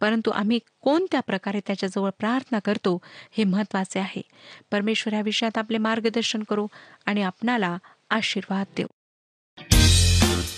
परंतु 0.00 0.30
आम्ही 0.30 0.58
कोणत्या 0.80 1.20
प्रकारे 1.20 1.60
त्याच्याजवळ 1.66 2.10
प्रार्थना 2.18 2.58
करतो 2.58 2.98
हे 3.30 3.44
महत्त्वाचे 3.44 4.00
आहे. 4.00 4.22
परमेश्वर 4.70 5.12
या 5.12 5.20
विषयात 5.20 5.58
आपले 5.58 5.78
मार्गदर्शन 5.78 6.42
करू 6.42 6.66
आणि 7.06 7.22
आपणाला 7.22 7.78
आशीर्वाद 8.10 8.66
देऊ. 8.76 8.86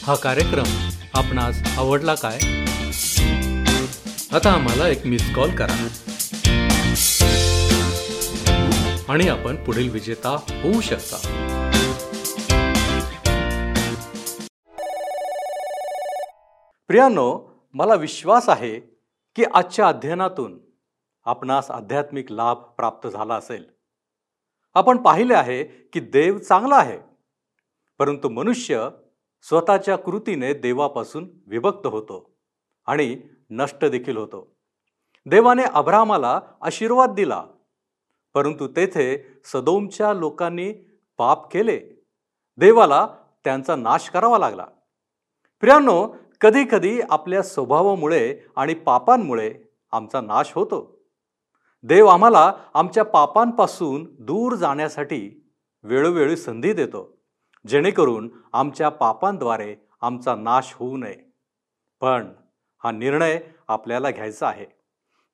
हा 0.03 0.15
कार्यक्रम 0.15 0.89
आपणास 1.15 1.79
आवडला 1.79 2.15
काय? 2.15 2.37
आता 4.33 4.53
आम्हाला 4.53 4.89
एक 4.89 5.07
मिस 5.07 5.35
कॉल 5.35 5.57
करा. 5.57 5.89
आणि 9.09 9.29
आपण 9.29 9.65
पुढील 9.65 9.91
विजेता 9.91 10.31
होऊ 10.31 10.81
शकता. 10.81 11.17
प्रियानो 16.89 17.51
मला 17.75 17.95
विश्वास 17.95 18.49
आहे 18.49 18.81
की 19.37 19.45
आजच्या 19.55 19.89
अध्ययनातून 19.89 20.59
आपणास 21.25 21.71
आध्यात्मिक 21.71 22.33
लाभ 22.33 22.57
प्राप्त 22.57 23.09
झाला 23.09 23.35
असेल. 23.35 23.65
आपण 24.75 24.97
पाहिले 24.97 25.35
आहे 25.35 25.65
की 25.65 26.01
देव 26.01 26.39
चांगला 26.39 26.77
आहे 26.77 26.99
परंतु 27.99 28.29
मनुष्य 28.29 28.89
स्वतःच्या 29.43 29.97
कृतीने 29.97 30.55
देवापासून 30.55 31.31
विभक्त 31.47 31.87
होतो 31.87 32.37
आणि 32.87 33.21
नष्ट 33.51 33.85
देखील 33.85 34.17
होतो. 34.17 34.57
देवाने 35.27 35.63
अब्रामाला 35.63 36.41
आशीर्वाद 36.63 37.15
दिला 37.15 37.45
परंतु 38.35 38.69
तेथे 38.69 39.27
सदोमच्या 39.45 40.13
लोकांनी 40.13 40.73
पाप 41.19 41.53
केले. 41.53 41.81
देवाला 42.57 43.09
त्यांचा 43.45 43.77
नाश 43.77 44.09
करावा 44.09 44.39
लागला. 44.39 44.67
प्रियांनो 45.61 46.17
कधी 46.41 46.65
कधी 46.65 47.01
आपल्या 47.11 47.43
स्वभावामुळे 47.43 48.39
आणि 48.57 48.75
पापांमुळे 48.75 49.55
आमचा 49.93 50.21
नाश 50.21 50.53
होतो. 50.55 51.01
देव 51.83 52.07
आम्हाला 52.07 52.53
आमच्या 52.75 53.05
पापांपासून 53.05 54.07
दूर 54.19 54.55
जाण्यासाठी 54.55 55.51
वेळोवेळी 55.83 56.37
संधी 56.37 56.73
देतो 56.73 57.19
जेणेकरून 57.67 58.31
आमच्या 58.53 58.89
पापांद्वारे 58.89 59.77
आमचा 60.01 60.35
नाश 60.35 60.75
होऊ 60.75 60.97
नये. 60.97 61.33
पण 62.01 62.33
हा 62.85 62.91
निर्णय 62.91 63.41
आपल्याला 63.69 64.11
घ्यायचा 64.11 64.49
आहे. 64.49 64.67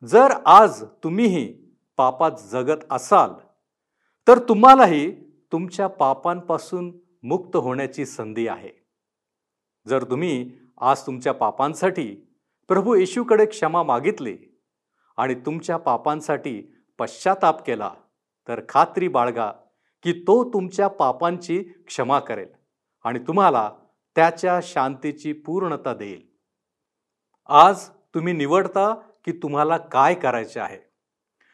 जर 0.04 0.30
आज 0.46 0.84
तुम्हीही 0.84 1.59
पापात 2.00 2.32
जगत 2.50 2.84
असाल 2.90 3.32
तर 4.28 4.38
तुम्हालाही 4.38 5.10
तुमच्या 5.52 5.86
पापांपासून 5.86 6.92
मुक्त 7.22 7.56
होण्याची 7.56 8.06
संधी 8.06 8.46
आहे. 8.48 8.70
जर 9.86 10.04
तुम्ही 10.04 10.52
आज 10.80 11.06
तुमच्या 11.06 11.34
पापांसाठी 11.34 12.06
प्रभू 12.68 12.94
येशूकडे 12.94 13.46
क्षमा 13.46 13.82
मागितली 13.82 14.36
आणि 15.16 15.34
तुमच्या 15.34 15.76
पापांसाठी 15.76 16.60
पश्चाताप 16.98 17.64
केला 17.66 17.90
तर 18.48 18.60
खात्री 18.68 19.08
बाळगा 19.08 19.50
की 20.04 20.12
तो 20.12 20.42
तुमच्या 20.52 20.88
पापांची 20.88 21.62
क्षमा 21.86 22.18
करेल 22.20 22.48
आणि 23.04 23.18
तुम्हाला 23.18 23.70
त्याच्या 24.16 24.60
शांतीची 24.62 25.32
पूर्णता 25.32 25.94
देईल. 25.94 26.22
आज 27.48 27.88
तुम्ही 28.14 28.32
निवडता 28.32 28.94
की 29.24 29.32
तुम्हाला 29.32 29.76
काय 29.76 30.14
करायचे 30.14 30.60
आहे. 30.60 30.89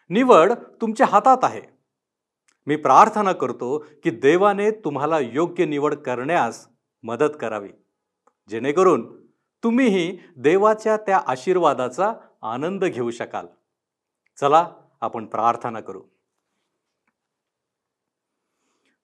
निवड 0.08 0.52
तुमच्या 0.52 1.06
हातात 1.06 1.38
आहे. 1.42 1.62
मी 2.66 2.76
प्रार्थना 2.76 3.32
करतो 3.32 3.78
की 3.78 4.10
देवाने 4.10 4.70
तुम्हाला 4.70 5.18
योग्य 5.18 5.64
निवड 5.64 5.94
करण्यास 5.94 6.68
मदत 7.02 7.36
करावी. 7.40 7.68
जेणेकरून 8.48 9.26
तुम्हीही 9.62 10.18
देवाच्या 10.36 10.96
त्या 10.96 11.20
आशीर्वादाचा 11.26 12.14
आनंद 12.42 12.84
घेऊ 12.84 13.10
शकाल. 13.10 13.46
चला 14.40 14.70
आपण 15.00 15.26
प्रार्थना 15.26 15.80
करू. 15.80 16.02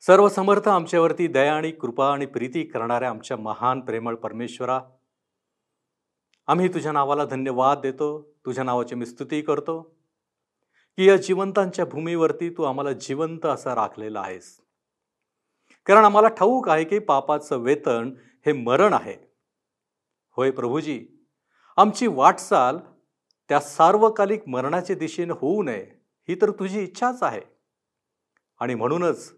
सर्व 0.01 0.29
समर्थ 0.29 0.69
आमच्यावरती 0.69 1.27
दया 1.27 1.57
आणि 1.57 1.71
कृपा 1.71 2.13
आणि 2.13 2.27
प्रीती 2.27 2.63
करणाऱ्या 2.63 3.11
आमच्या 3.11 3.37
महान 3.37 3.81
प्रेमळ 3.81 4.15
परमेश्वरा 4.15 4.81
आम्ही 6.47 6.69
तुझ्या 6.69 6.93
नावाला 6.93 7.25
धन्यवाद 7.25 7.81
देतो. 7.81 8.35
तुझ्या 8.47 8.65
नावाची 8.65 8.95
मी 8.95 9.07
स्तुती 9.07 9.43
करतो. 9.43 10.02
की 10.97 11.09
या 11.09 11.17
जिवंतांच्या 11.17 11.85
भूमीवरती 11.85 12.51
तू 12.51 12.63
आम्हाला 12.63 12.93
जिवंत 12.93 13.47
असा 13.47 13.75
राखलेला 13.75 14.21
आहेस. 14.21 14.61
कारण 15.87 16.05
आम्हाला 16.05 16.29
ठाऊक 16.29 16.69
आहे 16.69 16.85
की 16.85 16.99
पापाचं 16.99 17.57
वेतन 17.57 18.13
हे 18.47 18.53
मरण 18.53 18.93
आहे. 18.93 19.17
होय 20.37 20.51
प्रभूजी 20.51 21.07
आमची 21.77 22.07
वाटचाल 22.07 22.79
त्या 23.49 23.61
सार्वकालिक 23.61 24.49
मरणाच्या 24.49 24.97
दिशेने 24.97 25.33
होऊ 25.33 25.63
नये 25.63 25.85
ही 26.29 26.35
तर 26.35 26.51
तुझी 26.51 26.83
इच्छाच 26.83 27.23
आहे. 27.23 27.41
आणि 28.61 28.75
म्हणूनच 28.75 29.33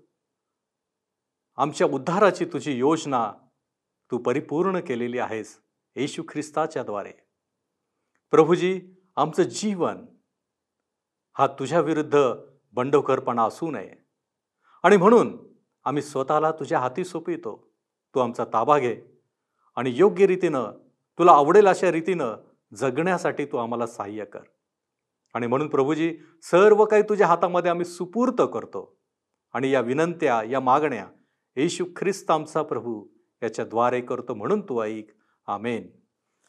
आमच्या 1.57 1.87
उद्धाराची 1.87 2.45
तुझी 2.45 2.73
योजना 2.73 3.33
तू 4.11 4.19
परिपूर्ण 4.19 4.81
केलेली 4.81 5.19
आहेस 5.19 5.59
येशू 5.97 6.23
ख्रिस्ताच्याद्वारे 6.29 7.13
प्रभूजी 8.31 8.81
आमचं 9.17 9.43
जीवन 9.43 10.05
हा 11.39 11.47
तुझ्या 11.47 11.81
विरुद्ध 11.81 12.19
बंडखोरपणा 12.73 13.45
असू 13.45 13.71
नये. 13.71 14.05
आणि 14.83 14.97
म्हणून 14.97 15.39
आम्ही 15.85 16.03
स्वतःला 16.03 16.53
तुझ्या 16.53 16.79
हाती 16.79 17.05
सोपितो 17.05 17.73
तू 18.15 18.21
आमचा 18.21 18.45
ताबा 18.45 18.79
घे 18.79 18.97
आणि 19.77 19.93
योग्य 19.95 20.27
रीतीनं 20.27 20.65
तुला 21.19 21.33
आवडेल 21.33 21.67
अशा 21.67 21.93
रीतीनं 21.93 22.35
जगण्यासाठी 22.75 23.45
तू 23.45 23.57
आम्हाला 23.57 23.87
सहाय्य 23.87 24.25
कर. 24.25 24.41
आणि 25.35 25.47
म्हणून 25.47 25.69
प्रभूजी 25.69 26.19
सर्व 26.43 26.85
काही 26.85 27.03
तुझ्या 27.03 27.27
हातामध्ये 27.27 27.71
आम्ही 27.71 27.87
सुपूर्त 27.87 28.43
करतो. 28.55 28.99
आणि 29.53 29.71
या 29.71 29.81
विनंत्या 29.81 30.43
या 30.43 30.61
मागण्या 30.61 31.07
येशू 31.57 31.85
ख्रिस्त 31.97 32.31
आमचा 32.31 32.63
प्रभू 32.63 33.07
याच्याद्वारे 33.43 34.01
करतो 34.01 34.35
म्हणून 34.35 34.61
तू 34.61 34.83
ऐक. 34.83 35.07
आमेन. 35.47 35.91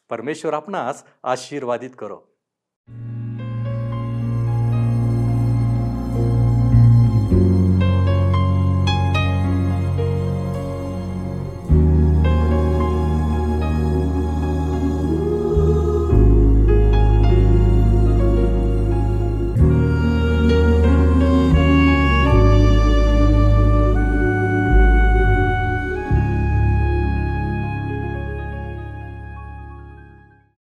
परमेश्वर 0.10 0.54
आपणास 0.54 1.04
आशीर्वादित 1.24 1.92
करो. 2.00 2.22